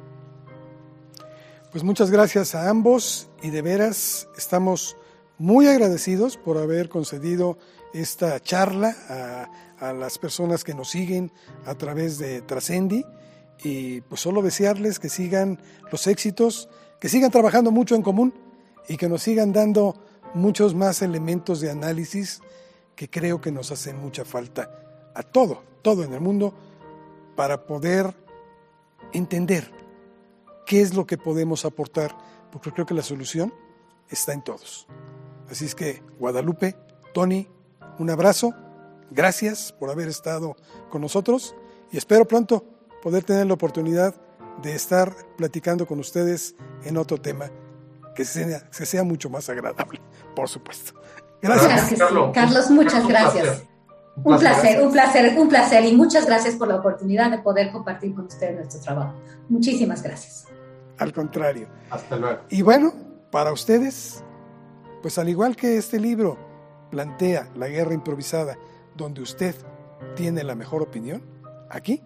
[1.75, 4.97] Pues muchas gracias a ambos y de veras estamos
[5.39, 7.59] muy agradecidos por haber concedido
[7.93, 8.95] esta charla
[9.81, 11.33] a, las personas que nos siguen
[11.67, 13.05] a través de Trascendi.
[13.65, 15.59] Y pues solo desearles que sigan
[15.91, 16.69] los éxitos,
[17.01, 18.33] que sigan trabajando mucho en común
[18.89, 19.97] y que nos sigan dando
[20.33, 22.41] muchos más elementos de análisis
[22.95, 24.71] que creo que nos hacen mucha falta
[25.13, 26.55] a todo, todo en el mundo,
[27.35, 28.15] para poder
[29.13, 29.74] entender
[30.67, 32.17] qué es lo que podemos aportar,
[32.51, 33.53] porque creo que la solución
[34.09, 34.87] está en todos.
[35.51, 36.77] Así es que, Guadalupe,
[37.13, 37.49] Tony,
[37.99, 38.55] un abrazo,
[39.11, 40.57] gracias por haber estado
[40.91, 41.55] con nosotros
[41.91, 42.65] y espero pronto
[43.03, 44.15] poder tener la oportunidad
[44.63, 46.55] de estar platicando con ustedes
[46.85, 47.51] en otro tema
[48.15, 50.01] que sea, que sea mucho más agradable,
[50.35, 50.93] por supuesto.
[51.43, 51.99] Gracias.
[52.33, 52.71] Carlos.
[52.71, 53.65] muchas gracias.
[54.17, 58.15] Un placer, un placer, un placer y muchas gracias por la oportunidad de poder compartir
[58.15, 59.15] con ustedes nuestro trabajo.
[59.49, 60.47] Muchísimas gracias.
[60.99, 61.69] Al contrario.
[61.91, 62.41] Hasta luego.
[62.49, 62.93] Y bueno,
[63.31, 64.23] para ustedes,
[65.03, 66.39] pues al igual que este libro
[66.91, 68.57] plantea la guerra improvisada,
[68.97, 69.55] donde usted
[70.15, 71.23] tiene la mejor opinión,
[71.71, 72.03] aquí,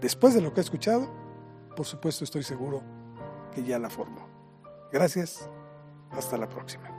[0.00, 1.08] después de lo que ha escuchado,
[1.74, 2.82] por supuesto estoy seguro
[3.54, 4.28] que ya la formó.
[4.92, 5.48] Gracias,
[6.10, 6.97] hasta la próxima.